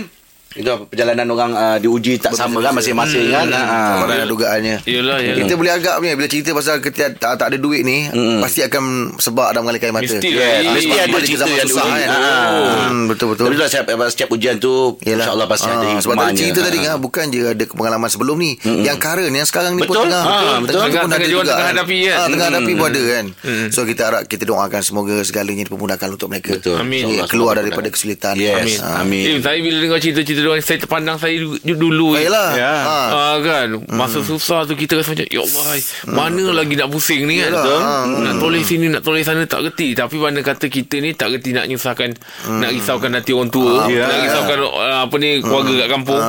Itu 0.54 0.86
perjalanan 0.86 1.26
orang 1.28 1.50
uh, 1.52 1.76
diuji 1.76 2.16
tak 2.16 2.32
sama 2.32 2.58
kan 2.60 2.72
masing-masing 2.72 3.26
kan. 3.28 3.46
Ha. 3.48 4.04
Mana 4.04 4.22
dugaannya. 4.24 4.82
Yelah, 4.84 5.18
yelah. 5.18 5.38
Kita 5.40 5.52
boleh 5.54 5.72
agak 5.72 5.98
punya 5.98 6.14
bila 6.14 6.26
cerita 6.26 6.50
pasal 6.50 6.78
kita 6.78 7.12
tak, 7.12 7.34
tak 7.34 7.46
ada 7.46 7.56
duit 7.56 7.82
ni 7.82 8.06
Mm. 8.06 8.38
pasti 8.38 8.60
akan 8.60 8.82
sebab 9.16 9.50
dan 9.50 9.60
mengalirkan 9.60 9.88
air 9.88 9.94
mata. 9.94 10.06
Mesti 10.06 10.30
lah. 10.30 10.72
mesti 10.72 10.94
ada 10.94 11.16
cerita 11.18 11.38
zaman 11.42 11.56
yang 11.56 11.66
susah 11.66 11.84
kan. 11.84 12.08
Ah. 12.08 12.48
Hmm, 12.86 13.04
betul 13.06 13.26
betul. 13.28 13.44
Tapi 13.44 13.54
itulah 13.54 13.68
setiap, 13.68 13.86
setiap 14.06 14.28
ujian 14.30 14.56
tu 14.56 14.72
InsyaAllah 15.00 15.46
pasti 15.46 15.66
ada 15.66 15.82
Ah, 15.84 15.98
Sebab 15.98 16.14
tadi 16.16 16.38
cerita 16.38 16.60
tadi 16.60 16.78
Ah. 16.78 16.82
kan 16.86 16.96
Bukan 16.96 17.24
je 17.28 17.40
ada 17.44 17.64
pengalaman 17.66 18.06
sebelum 18.06 18.36
ni 18.36 18.54
Yang 18.62 18.98
current 19.00 19.30
Yang 19.30 19.48
sekarang 19.48 19.72
ni 19.74 19.82
Betul. 19.82 19.94
pun 19.94 20.06
tengah 20.06 20.22
Ah, 20.22 20.56
betul. 20.58 20.78
Tengah, 20.80 20.84
pun 20.84 20.90
Tengah- 20.90 21.04
ada 21.04 21.14
tengah 21.16 21.28
juga 21.28 21.42
tengah 21.44 21.58
kan. 21.58 21.72
hadapi 21.74 21.96
kan. 22.00 22.14
Ah, 22.14 22.26
Tengah 22.26 22.46
hadapi 22.48 22.72
pun 22.72 22.86
ada 22.86 23.02
kan 23.04 23.24
Mm. 23.44 23.66
So 23.68 23.80
kita 23.82 24.02
harap 24.04 24.22
Kita 24.24 24.42
doakan 24.44 24.80
semoga 24.80 25.16
Segalanya 25.20 25.64
dipermudahkan 25.64 26.08
untuk 26.08 26.28
mereka 26.28 26.52
Betul. 26.54 26.76
Amin. 26.78 27.02
Keluar 27.26 27.56
daripada 27.56 27.88
kesulitan 27.88 28.34
Yes. 28.36 28.78
Amin. 28.80 29.24
Eh, 29.26 29.38
saya 29.38 29.58
bila 29.58 29.76
dengar 29.80 29.98
cerita-cerita 29.98 30.43
orang, 30.46 30.60
saya 30.60 30.78
terpandang 30.78 31.16
saya 31.16 31.34
du- 31.36 31.56
dulu. 31.58 32.12
Ah, 32.12 32.20
Yelah 32.20 32.48
Ya. 32.54 32.72
Ah. 32.76 33.08
Ah 33.10 33.36
kan 33.38 33.66
Masa 33.88 34.20
susah 34.20 34.62
tu 34.62 34.74
Kita 34.74 34.94
rasa 34.94 35.12
macam 35.12 35.26
Ya 35.26 35.40
Allah 35.40 35.64
Mana 36.06 36.44
lagi 36.52 36.74
nak 36.74 36.88
pusing 36.88 37.24
ni 37.24 37.38
kan 37.38 37.50
Betul? 37.50 37.78
ah, 37.78 38.02
Nak 38.04 38.34
toleh 38.36 38.60
sini 38.60 38.86
Nak 38.88 39.00
toleh 39.00 39.20
sana 39.20 39.42
Tak 39.42 39.60
reti 39.62 39.92
Tapi 39.92 40.16
mana 40.16 40.38
kata 40.40 40.66
kita 40.66 40.98
ni 40.98 41.12
Tak 41.12 41.30
reti 41.30 41.50
nak 41.50 41.66
nyusahkan 41.66 42.14
Nak 42.52 42.70
risaukan 42.70 43.10
nanti 43.10 43.30
orang 43.30 43.48
tua 43.48 43.86
Ya. 43.86 44.04
Nak 44.04 44.18
risaukan 44.22 44.56
ah, 44.70 45.02
Apa 45.04 45.16
ni 45.16 45.38
Keluarga 45.38 45.72
kat 45.76 45.88
kampung 45.90 46.22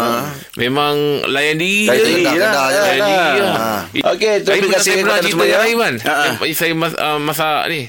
Memang 0.55 0.95
Layan 1.27 1.55
diri 1.55 1.85
Layan 1.85 2.01
je. 2.01 2.09
diri 2.15 2.23
lah. 2.37 2.51
Layan 2.69 2.99
diri 3.01 3.39
lah. 3.39 3.55
Ah. 3.55 3.81
Okey, 4.11 4.33
Saya 4.37 4.55
terima 4.55 4.67
kasih 4.71 4.83
saya 4.85 4.95
pernah 4.97 5.17
kepada 5.17 5.25
cerita 5.25 5.35
semua 5.35 5.45
ya. 5.45 5.57
ah. 5.57 6.33
Yang 6.41 6.55
Saya 6.55 6.71
mas, 6.73 6.93
ah, 6.95 7.17
masak 7.17 7.61
ni 7.67 7.81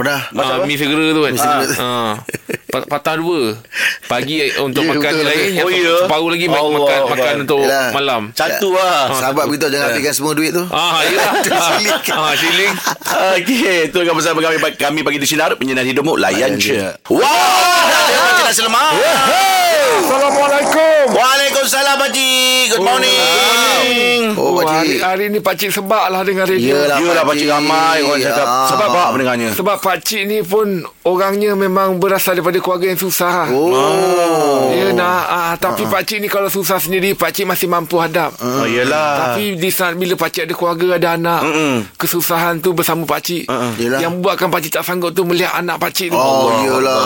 Pernah 0.00 0.32
Masak 0.32 0.48
Ah, 0.48 0.56
apa? 0.56 0.64
mi 0.64 0.74
segera 0.74 1.12
tu 1.12 1.20
kan. 1.20 1.32
segera. 1.34 1.74
Ah. 1.76 2.12
Pa- 2.66 2.88
patah 2.88 3.20
dua. 3.20 3.52
Pagi 4.06 4.40
untuk 4.64 4.80
Ya, 4.80 4.88
makan 4.90 5.12
betul. 5.12 5.26
lain, 5.26 5.50
Oh, 5.58 5.68
ya? 5.68 5.96
separuh 6.00 6.28
lagi 6.30 6.46
Allah 6.46 6.56
makan 6.56 6.80
Allah. 6.80 7.10
makan 7.12 7.34
untuk 7.44 7.60
Yelah. 7.60 7.86
malam. 7.92 8.22
Satu 8.32 8.68
lah. 8.72 9.12
Sahabat 9.12 9.44
begitu 9.44 9.68
Jangan 9.68 9.92
habiskan 9.92 10.14
semua 10.14 10.32
duit 10.32 10.50
tu 10.50 10.64
Ah, 10.66 11.04
ya. 11.04 11.20
Siling. 11.68 11.90
ah, 12.10 12.32
siling. 12.32 12.72
Okey, 13.36 13.92
tu 13.92 14.00
kan 14.00 14.14
bersama 14.14 14.40
kami 14.40 14.56
kami 14.72 15.00
bagi 15.02 15.18
di 15.18 15.28
sinar 15.28 15.52
penyinar 15.54 15.84
hidupmu 15.84 16.16
layan 16.16 16.56
je. 16.56 16.80
Wow, 17.06 17.20
dah 17.20 18.00
ada 18.00 18.30
cerita 18.40 18.52
selamat. 18.56 18.92
Assalamualaikum. 20.00 21.02
Waalaikumsalam 21.12 21.96
Pakcik. 21.98 22.72
Good 22.72 22.80
morning. 22.80 23.79
Oh 24.34 24.50
Oh, 24.50 24.58
hari, 24.58 24.66
pakcik 24.92 24.98
hari 25.00 25.24
ni 25.28 25.38
pakcik 25.38 25.70
sebab 25.72 26.04
lah 26.06 26.20
dengar 26.20 26.44
radio. 26.44 26.74
Yelah 26.76 26.98
Yalah 26.98 27.24
Pakcik 27.24 27.48
ramai 27.48 27.98
orang 28.00 28.20
cakap. 28.20 28.46
Ah. 28.46 28.68
Sebab 28.68 28.86
apa 28.88 29.02
mendengarnya? 29.10 29.48
Sebab 29.52 29.76
pakcik 29.78 30.22
ni 30.24 30.38
pun 30.40 30.66
orangnya 31.02 31.54
memang 31.54 31.96
berasal 31.96 32.34
daripada 32.34 32.58
keluarga 32.58 32.86
yang 32.86 32.98
susah. 32.98 33.46
Oh 33.50 34.70
Ya 34.70 34.90
nak 34.90 35.22
ah, 35.26 35.54
Tapi 35.54 35.84
pakcik 35.84 36.18
ni 36.18 36.26
kalau 36.26 36.46
susah 36.46 36.76
sendiri 36.76 37.12
Pakcik 37.12 37.44
masih 37.44 37.66
mampu 37.66 37.96
hadap 37.96 38.34
Oh 38.38 38.64
iyalah. 38.64 39.32
Tapi 39.32 39.54
di 39.54 39.68
saat 39.68 39.94
bila 39.94 40.14
pakcik 40.14 40.44
ada 40.44 40.54
keluarga 40.54 40.88
Ada 40.96 41.08
anak 41.14 41.40
Mm-mm. 41.42 41.74
Kesusahan 41.96 42.58
tu 42.58 42.72
bersama 42.72 43.02
pakcik 43.04 43.46
Yelah. 43.76 43.98
Yang 43.98 44.20
buatkan 44.20 44.48
pakcik 44.48 44.72
tak 44.72 44.84
sanggup 44.84 45.10
tu 45.10 45.22
Melihat 45.22 45.54
anak 45.54 45.78
pakcik 45.78 46.10
tu 46.10 46.16
Oh 46.16 46.50
yelah 46.60 47.00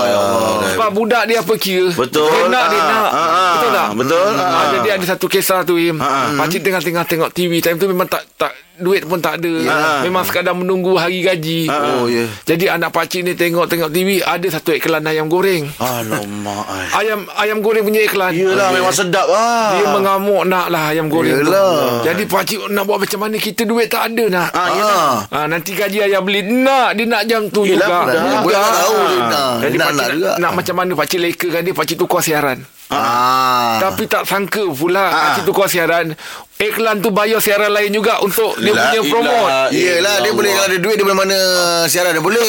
Sebab 0.72 0.88
budak 0.90 1.24
dia 1.24 1.40
apa 1.40 1.54
kira 1.54 1.92
Betul. 1.94 2.28
Dia 2.28 2.44
nak 2.46 2.64
dia 2.66 2.80
Ah, 2.80 2.86
nak 2.86 3.06
ah, 3.06 3.16
ah. 3.16 3.52
Betul 3.54 3.70
tak 3.70 3.88
Betul. 3.96 4.30
Ah, 4.34 4.42
Ah. 4.44 4.64
Jadi 4.72 4.88
ada 4.90 5.04
satu 5.06 5.26
kisah 5.26 5.60
tu 5.62 5.74
Im 5.76 5.96
Pakcik 6.34 6.60
tengah-tengah 6.62 7.04
tengok 7.14 7.30
TV 7.30 7.58
Time 7.58 7.76
tu 7.76 7.86
memang 7.86 8.04
tak 8.04 8.26
tak 8.34 8.50
Duit 8.74 9.06
pun 9.06 9.18
tak 9.18 9.38
ada 9.38 9.52
Ah. 9.64 10.02
Memang 10.02 10.26
sekadar 10.26 10.50
menunggu 10.50 10.94
hari 10.94 11.22
gaji 11.22 11.70
Oh 11.70 12.06
ya 12.06 12.26
Jadi 12.42 12.66
anak 12.66 12.90
pakcik 12.90 13.22
ni 13.22 13.32
tengok-tengok 13.32 13.86
TV 13.88 14.18
Ada 14.18 14.50
satu 14.52 14.74
iklan 14.74 14.98
ayam 15.00 15.26
goreng 15.26 15.70
Alamak. 15.78 16.66
Ayam 16.98 17.22
ayam 17.32 17.58
goreng 17.60 17.82
punya 17.82 18.02
iklan 18.02 18.34
Yelah 18.34 18.68
memang 18.70 18.90
sedap 18.90 19.26
lah. 19.26 19.78
Dia 19.78 19.86
mengamuk 19.88 20.42
nak 20.44 20.66
lah 20.68 20.90
ayam 20.90 21.06
goreng 21.06 21.38
Yelah. 21.38 21.54
tu. 22.02 22.10
Jadi 22.10 22.22
pakcik 22.26 22.58
nak 22.68 22.82
buat 22.82 22.98
macam 22.98 23.18
mana 23.20 23.36
Kita 23.38 23.62
duit 23.62 23.86
tak 23.86 24.10
ada 24.10 24.24
nak 24.26 24.48
Ah, 24.50 24.68
yelah. 24.68 25.10
Ah, 25.30 25.46
nanti 25.46 25.70
gaji 25.70 25.98
ayah 26.02 26.18
beli 26.18 26.42
Nak 26.42 26.98
Dia 26.98 27.06
nak 27.06 27.22
jam 27.24 27.46
tu 27.48 27.62
Yelah, 27.62 27.86
juga. 27.86 28.10
Dia 28.12 28.38
Boleh 28.42 28.58
tak 28.58 28.72
tahu 28.76 28.98
dia 28.98 29.18
nak 29.22 29.52
Jadi 29.62 29.76
Nak 29.76 29.86
pakcik 29.86 29.94
nak 29.94 29.94
nak, 29.94 30.08
juga 30.10 30.32
nak 30.36 30.52
macam 30.52 30.74
mana 30.74 30.92
Pakcik 30.94 31.20
lekakan 31.20 31.60
dia 31.62 31.72
Pakcik 31.72 31.96
tukar 31.96 32.20
siaran 32.20 32.58
Ah. 32.92 33.80
Tapi 33.80 34.04
tak 34.04 34.22
sangka 34.24 34.60
pula 34.68 35.00
Ah. 35.00 35.12
Pakcik 35.32 35.44
tukar 35.46 35.66
siaran 35.66 36.12
Iklan 36.54 36.98
tu 36.98 37.10
bayar 37.10 37.38
siaran 37.38 37.68
lain 37.68 37.90
juga 37.90 38.16
Untuk 38.18 38.54
dia 38.56 38.70
La 38.70 38.88
punya 38.88 39.00
promote 39.04 39.46
Yelah 39.70 40.22
dia 40.22 40.30
boleh 40.30 40.48
Kalau 40.48 40.64
ada 40.64 40.76
duit 40.78 40.94
Dia 40.94 41.02
boleh 41.02 41.18
mana 41.18 41.36
Siaran 41.84 42.10
dia 42.10 42.22
boleh 42.22 42.40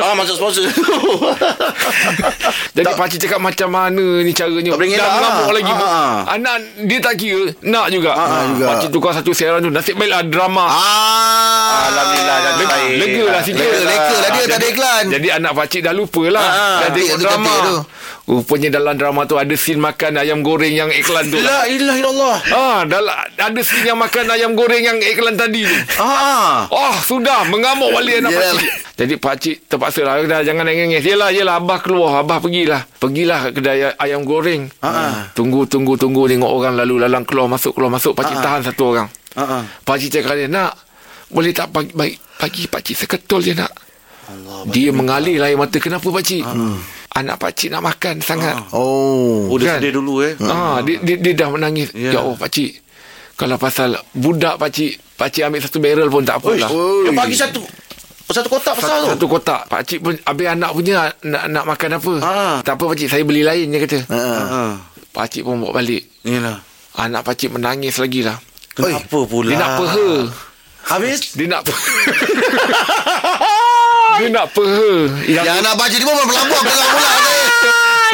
ah, 0.00 0.12
masuk 0.14 0.34
sponsor. 0.38 0.62
Jadi 2.74 2.90
pakcik 2.90 3.18
cakap 3.26 3.38
macam 3.38 3.68
mana 3.68 4.22
ni 4.22 4.30
caranya 4.30 4.70
Tak 4.70 4.76
boleh 4.76 4.86
Dah 4.86 4.94
ngelak 4.94 5.10
mengamuk 5.12 5.42
lah. 5.42 5.52
lagi 5.52 5.72
Ah. 5.74 6.14
Anak 6.30 6.54
dia 6.86 6.98
tak 6.98 7.12
kira 7.16 7.42
Nak 7.60 7.86
juga, 7.90 8.10
juga. 8.48 8.64
Pakcik 8.70 8.88
tukar 8.94 9.10
satu 9.12 9.30
siaran 9.30 9.58
tu 9.58 9.68
Nasib 9.68 9.94
baiklah 9.94 10.22
drama 10.24 10.64
Ah. 10.64 11.90
Alhamdulillah 11.90 12.36
dah 12.38 12.52
Lega, 12.54 12.70
baik. 12.70 12.92
lega 12.96 13.24
lah 13.28 13.40
sikit 13.42 13.66
lah 13.66 14.30
dia 14.30 14.42
Tak 14.46 14.54
ada 14.54 14.66
iklan 14.68 15.02
Jadi 15.10 15.26
anak 15.32 15.50
pakcik 15.52 15.80
dah 15.82 15.90
lupa 15.90 16.22
lah 16.28 16.44
Ah, 16.44 16.76
Dah 16.86 16.88
drama. 17.18 17.82
Rupanya 18.24 18.80
dalam 18.80 18.96
drama 18.96 19.28
tu 19.28 19.36
Ada 19.36 19.52
scene 19.52 19.76
makan 19.76 20.16
ayam 20.16 20.40
goreng 20.40 20.72
yang 20.72 20.88
iklan 20.88 21.28
tu 21.28 21.36
La 21.44 21.68
ilaha 21.68 21.96
illallah. 22.00 22.36
Ah, 22.52 22.80
dalam, 22.88 23.12
ada 23.36 23.60
scene 23.60 23.92
yang 23.92 24.00
makan 24.00 24.24
ayam 24.32 24.56
goreng 24.56 24.80
yang 24.80 24.96
iklan 24.96 25.36
tadi 25.36 25.66
tu. 25.66 25.76
Ah. 26.00 26.64
Oh, 26.72 26.94
sudah 27.04 27.44
mengamuk 27.52 27.92
balik 27.92 28.24
anak 28.24 28.32
Yelah. 28.32 28.44
pakcik. 28.54 28.70
Jadi 28.94 29.14
pakcik 29.18 29.56
terpaksa 29.68 30.00
lah. 30.06 30.14
Dah, 30.24 30.40
jangan 30.40 30.64
nangis. 30.64 31.04
Yelah, 31.04 31.30
yelah. 31.34 31.60
Abah 31.60 31.82
keluar. 31.84 32.24
Abah 32.24 32.40
pergilah. 32.40 32.86
Pergilah 32.96 33.50
ke 33.50 33.60
kedai 33.60 33.92
ayam 34.00 34.24
goreng. 34.24 34.70
Tunggu, 35.36 35.68
tunggu, 35.68 35.98
tunggu. 36.00 36.30
Tengok 36.30 36.48
orang 36.48 36.78
lalu 36.80 37.04
lalang 37.04 37.26
keluar 37.28 37.50
masuk, 37.50 37.76
keluar 37.76 37.92
masuk. 37.92 38.16
Pakcik 38.16 38.38
tahan 38.40 38.62
satu 38.64 38.82
orang. 38.94 39.08
Ah. 39.36 39.60
ah. 39.60 39.62
Pakcik 39.84 40.20
cakap 40.20 40.38
dia, 40.38 40.48
nak. 40.48 40.78
Boleh 41.28 41.50
tak 41.50 41.74
pagi, 41.74 41.90
baik, 41.90 42.14
pagi 42.38 42.62
pakcik 42.70 42.96
seketul 43.04 43.42
je 43.42 43.52
nak. 43.58 43.72
Dia 44.70 44.94
mengalir 44.94 45.36
air 45.42 45.58
mata. 45.58 45.76
Kenapa 45.76 46.08
pakcik? 46.08 46.44
Anak 47.14 47.38
pakcik 47.38 47.70
nak 47.70 47.82
makan 47.84 48.18
sangat. 48.18 48.58
Oh 48.74 49.46
Oh 49.46 49.54
dia 49.54 49.78
Kan? 49.78 49.78
sedih 49.78 49.94
dulu 49.94 50.18
eh. 50.20 50.34
Ah, 50.42 50.82
dia, 50.82 50.98
dia, 50.98 51.14
dia 51.14 51.32
dah 51.36 51.48
menangis. 51.48 51.94
Ya. 51.94 52.10
Ya 52.10 52.18
Allah, 52.20 52.34
pakcik. 52.34 52.82
Kalau 53.34 53.54
pasal 53.54 53.94
budak 54.10 54.58
pakcik, 54.58 54.98
pakcik 55.14 55.42
ambil 55.42 55.62
satu 55.62 55.78
barrel 55.78 56.10
pun 56.10 56.22
tak 56.22 56.42
apalah. 56.42 56.66
Dia 56.70 57.12
bagi 57.12 57.34
satu 57.34 57.62
satu 58.24 58.48
kotak 58.48 58.74
besar 58.74 58.98
Satu, 58.98 59.04
tu. 59.04 59.10
satu 59.14 59.26
kotak. 59.28 59.62
Pakcik 59.68 59.98
pun 60.00 60.14
habis 60.18 60.46
anak 60.48 60.70
punya 60.74 61.06
nak 61.22 61.44
nak 61.46 61.64
makan 61.64 61.90
apa. 62.02 62.14
Ah. 62.18 62.56
Tak 62.66 62.74
apa 62.74 62.84
pakcik, 62.90 63.06
saya 63.06 63.22
beli 63.22 63.46
lain 63.46 63.70
dia 63.70 63.78
kata. 63.86 63.98
Ah. 64.10 64.74
Pakcik 65.14 65.46
pun 65.46 65.62
bawa 65.62 65.70
balik. 65.70 66.02
Yalah. 66.26 66.58
Anak 66.94 67.22
pakcik 67.22 67.54
menangis 67.54 67.94
lagi 67.98 68.26
lah. 68.26 68.38
Kenapa 68.74 69.18
pula? 69.22 69.54
Dia 69.54 69.58
nak 69.58 69.70
peha. 69.78 70.08
Habis? 70.84 71.32
Dia 71.32 71.46
nak 71.46 71.62
Dia 74.18 74.28
nak 74.30 74.46
peha. 74.54 74.92
Yang, 75.26 75.44
Yang 75.44 75.56
anak 75.62 75.74
baca 75.74 75.94
ni 75.94 76.04
pun 76.04 76.14
berlabuh 76.14 76.60
Pegang 76.62 76.90
pula 76.90 77.10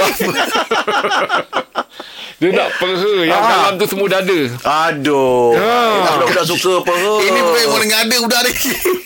dia 2.40 2.56
nak 2.56 2.72
peha. 2.80 3.12
Yang 3.28 3.36
Ah. 3.36 3.52
dalam 3.52 3.72
tu 3.76 3.84
semua 3.84 4.08
dada. 4.08 4.40
Aduh. 4.88 5.52
Ah. 5.60 5.60
Ah. 5.60 6.16
Budak-budak 6.16 6.48
suka 6.48 6.80
apa? 6.80 6.96
Ini 7.20 7.40
pun 7.44 7.52
yang 7.52 7.68
boleh 7.68 7.92
ada 7.92 8.16
budak 8.16 8.40
ni 8.48 8.52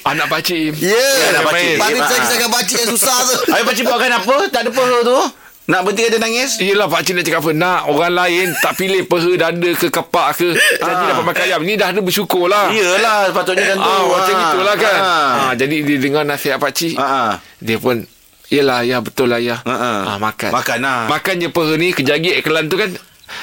Anak 0.07 0.27
pakcik. 0.31 0.71
Ya 0.79 1.03
anak 1.35 1.35
yeah. 1.35 1.43
pakcik. 1.43 1.75
Tadi 1.83 1.99
Ah. 1.99 2.07
saya 2.07 2.19
kisahkan 2.23 2.51
pakcik 2.55 2.79
yang 2.79 2.91
susah 2.95 3.19
tu 3.27 3.35
Habis 3.51 3.65
pakcik 3.67 3.85
buatkan 3.91 4.13
apa? 4.15 4.37
Tak 4.55 4.61
ada 4.63 4.71
peha 4.71 4.99
tu? 5.03 5.19
Nak 5.65 5.81
berhenti 5.81 6.13
dia 6.13 6.21
nangis? 6.21 6.61
Yelah 6.61 6.85
Pak 6.87 7.01
Cik 7.03 7.13
nak 7.15 7.25
cakap 7.25 7.41
apa 7.41 7.53
Nak 7.53 7.81
orang 7.89 8.13
lain 8.13 8.47
Tak 8.55 8.77
pilih 8.77 9.03
peha 9.03 9.33
dada 9.35 9.71
ke 9.73 9.89
kapak 9.89 10.29
ke 10.37 10.49
Janji 10.77 11.05
dapat 11.09 11.25
makan 11.25 11.43
ayam 11.43 11.61
Ni 11.63 11.75
dah 11.75 11.89
ada 11.89 12.01
bersyukur 12.01 12.45
lah 12.47 12.69
Iyalah 12.69 13.33
sepatutnya 13.33 13.73
kan 13.73 13.77
tu. 13.79 13.89
Ah, 13.89 14.03
macam 14.05 14.35
Ah, 14.35 14.43
itulah 14.45 14.75
kan. 14.77 14.99
ah. 14.99 15.33
Ah, 15.41 15.53
jadi 15.57 15.77
dia 15.81 15.97
dengar 15.97 16.23
nasihat 16.23 16.61
pak 16.61 16.69
cik. 16.71 16.95
Ah, 16.95 17.09
ah. 17.09 17.31
Dia 17.59 17.81
pun 17.81 18.05
Yelah 18.47 18.85
ya 18.85 19.01
betul 19.01 19.33
lah 19.33 19.41
ya. 19.41 19.65
Ah, 19.65 19.73
ah. 19.73 19.99
Ah, 20.05 20.17
makan. 20.21 20.53
Makan 20.53 20.79
lah. 20.79 21.09
Makan 21.09 21.35
je 21.39 21.49
peha 21.49 21.73
ni 21.75 21.89
kejap 21.91 22.15
lagi 22.15 22.31
iklan 22.37 22.65
tu 22.69 22.77
kan 22.77 22.91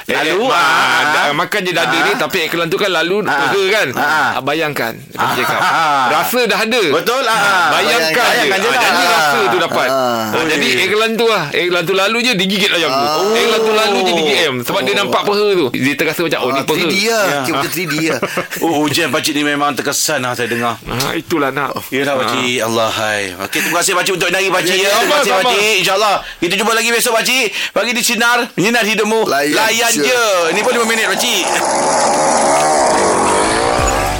Lalu, 0.03 0.43
eh, 0.43 0.51
ah. 0.51 1.21
ah, 1.21 1.33
Makan 1.33 1.59
je 1.61 1.71
dada 1.71 1.89
Ah. 1.89 2.03
ni 2.03 2.11
Tapi 2.13 2.37
iklan 2.45 2.67
tu 2.67 2.75
kan 2.75 2.89
lalu 2.89 3.23
Ah. 3.23 3.47
Peha 3.47 3.61
kan 3.69 3.87
Ah. 3.93 4.03
ah. 4.03 4.29
Bayangkan 4.41 4.93
Ah. 5.13 5.31
cakap 5.33 5.59
Ah. 5.59 6.03
Rasa 6.11 6.41
dah 6.43 6.59
ada 6.59 6.81
Betul 6.91 7.21
lah. 7.21 7.37
Bayangkan, 7.71 8.11
Bayangkan 8.11 8.57
je, 8.57 8.65
je 8.65 8.67
Ah, 8.67 8.73
lah. 8.73 8.81
Jadi 8.81 9.03
rasa 9.07 9.39
tu 9.45 9.57
dapat 9.59 9.87
Ah. 9.87 10.21
Ah, 10.31 10.45
Jadi 10.45 10.67
iklan 10.81 11.11
tu 11.13 11.25
lah 11.25 11.43
Iklan 11.49 11.83
tu 11.83 11.93
lalu 11.93 12.17
je 12.21 12.31
Digigit 12.33 12.71
ayam 12.71 12.89
tu 12.89 13.05
Iklan 13.33 13.59
tu 13.61 13.73
lalu 13.73 13.97
je 13.97 14.11
digigit 14.11 14.37
ayam 14.39 14.55
Sebab 14.61 14.81
dia 14.81 14.93
nampak 14.93 15.21
peha 15.23 15.47
tu 15.53 15.65
Dia 15.71 15.93
terasa 15.93 16.21
macam 16.21 16.39
Oh 16.41 16.49
ni 16.49 16.59
Ah, 16.59 16.65
peha 16.65 16.79
3D 16.81 16.95
lah. 17.05 17.23
Ya. 17.23 17.39
Macam 17.51 17.69
3D 17.69 17.93
lah. 18.07 18.19
Oh, 18.63 18.83
ujian 18.83 19.09
pakcik 19.09 19.33
ni 19.33 19.43
memang 19.43 19.73
terkesan 19.73 20.21
lah 20.21 20.33
saya 20.33 20.45
dengar. 20.45 20.77
Ah, 20.83 21.13
Itulah 21.13 21.49
nak 21.49 21.73
Yalah 21.89 22.15
pakcik 22.15 22.57
Allah 22.61 22.89
hai 22.91 23.21
Okey 23.39 23.59
terima 23.61 23.79
kasih 23.79 23.93
pakcik 23.93 24.13
untuk 24.13 24.27
hari 24.29 24.47
pakcik 24.47 24.75
ya. 24.75 24.83
Ya, 24.83 24.91
Terima 24.97 25.15
kasih 25.17 25.31
pakcik 25.35 25.61
InsyaAllah 25.81 26.15
Kita 26.37 26.53
jumpa 26.55 26.73
lagi 26.73 26.89
besok 26.89 27.13
pakcik 27.13 27.45
Pagi 27.71 27.91
di 27.91 28.01
Sinar 28.01 28.39
Menyinar 28.53 28.83
hidupmu 28.83 29.19
Layan 29.25 29.55
Layan 29.81 29.97
je. 29.97 30.13
je 30.13 30.25
Ini 30.53 30.61
pun 30.61 30.73
5 30.77 30.85
minit 30.85 31.05
pakcik 31.09 31.45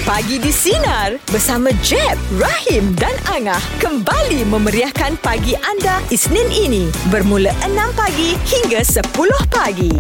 Pagi 0.02 0.41
di 0.41 0.50
Sinar 0.50 1.21
bersama 1.30 1.69
Jeb, 1.86 2.17
Rahim 2.41 2.97
dan 2.97 3.13
Angah 3.30 3.62
kembali 3.78 4.41
memeriahkan 4.50 5.21
pagi 5.21 5.54
anda 5.62 6.02
Isnin 6.10 6.50
ini 6.50 6.89
bermula 7.13 7.54
6 7.62 7.78
pagi 7.93 8.34
hingga 8.41 8.82
10 8.82 9.06
pagi. 9.54 9.93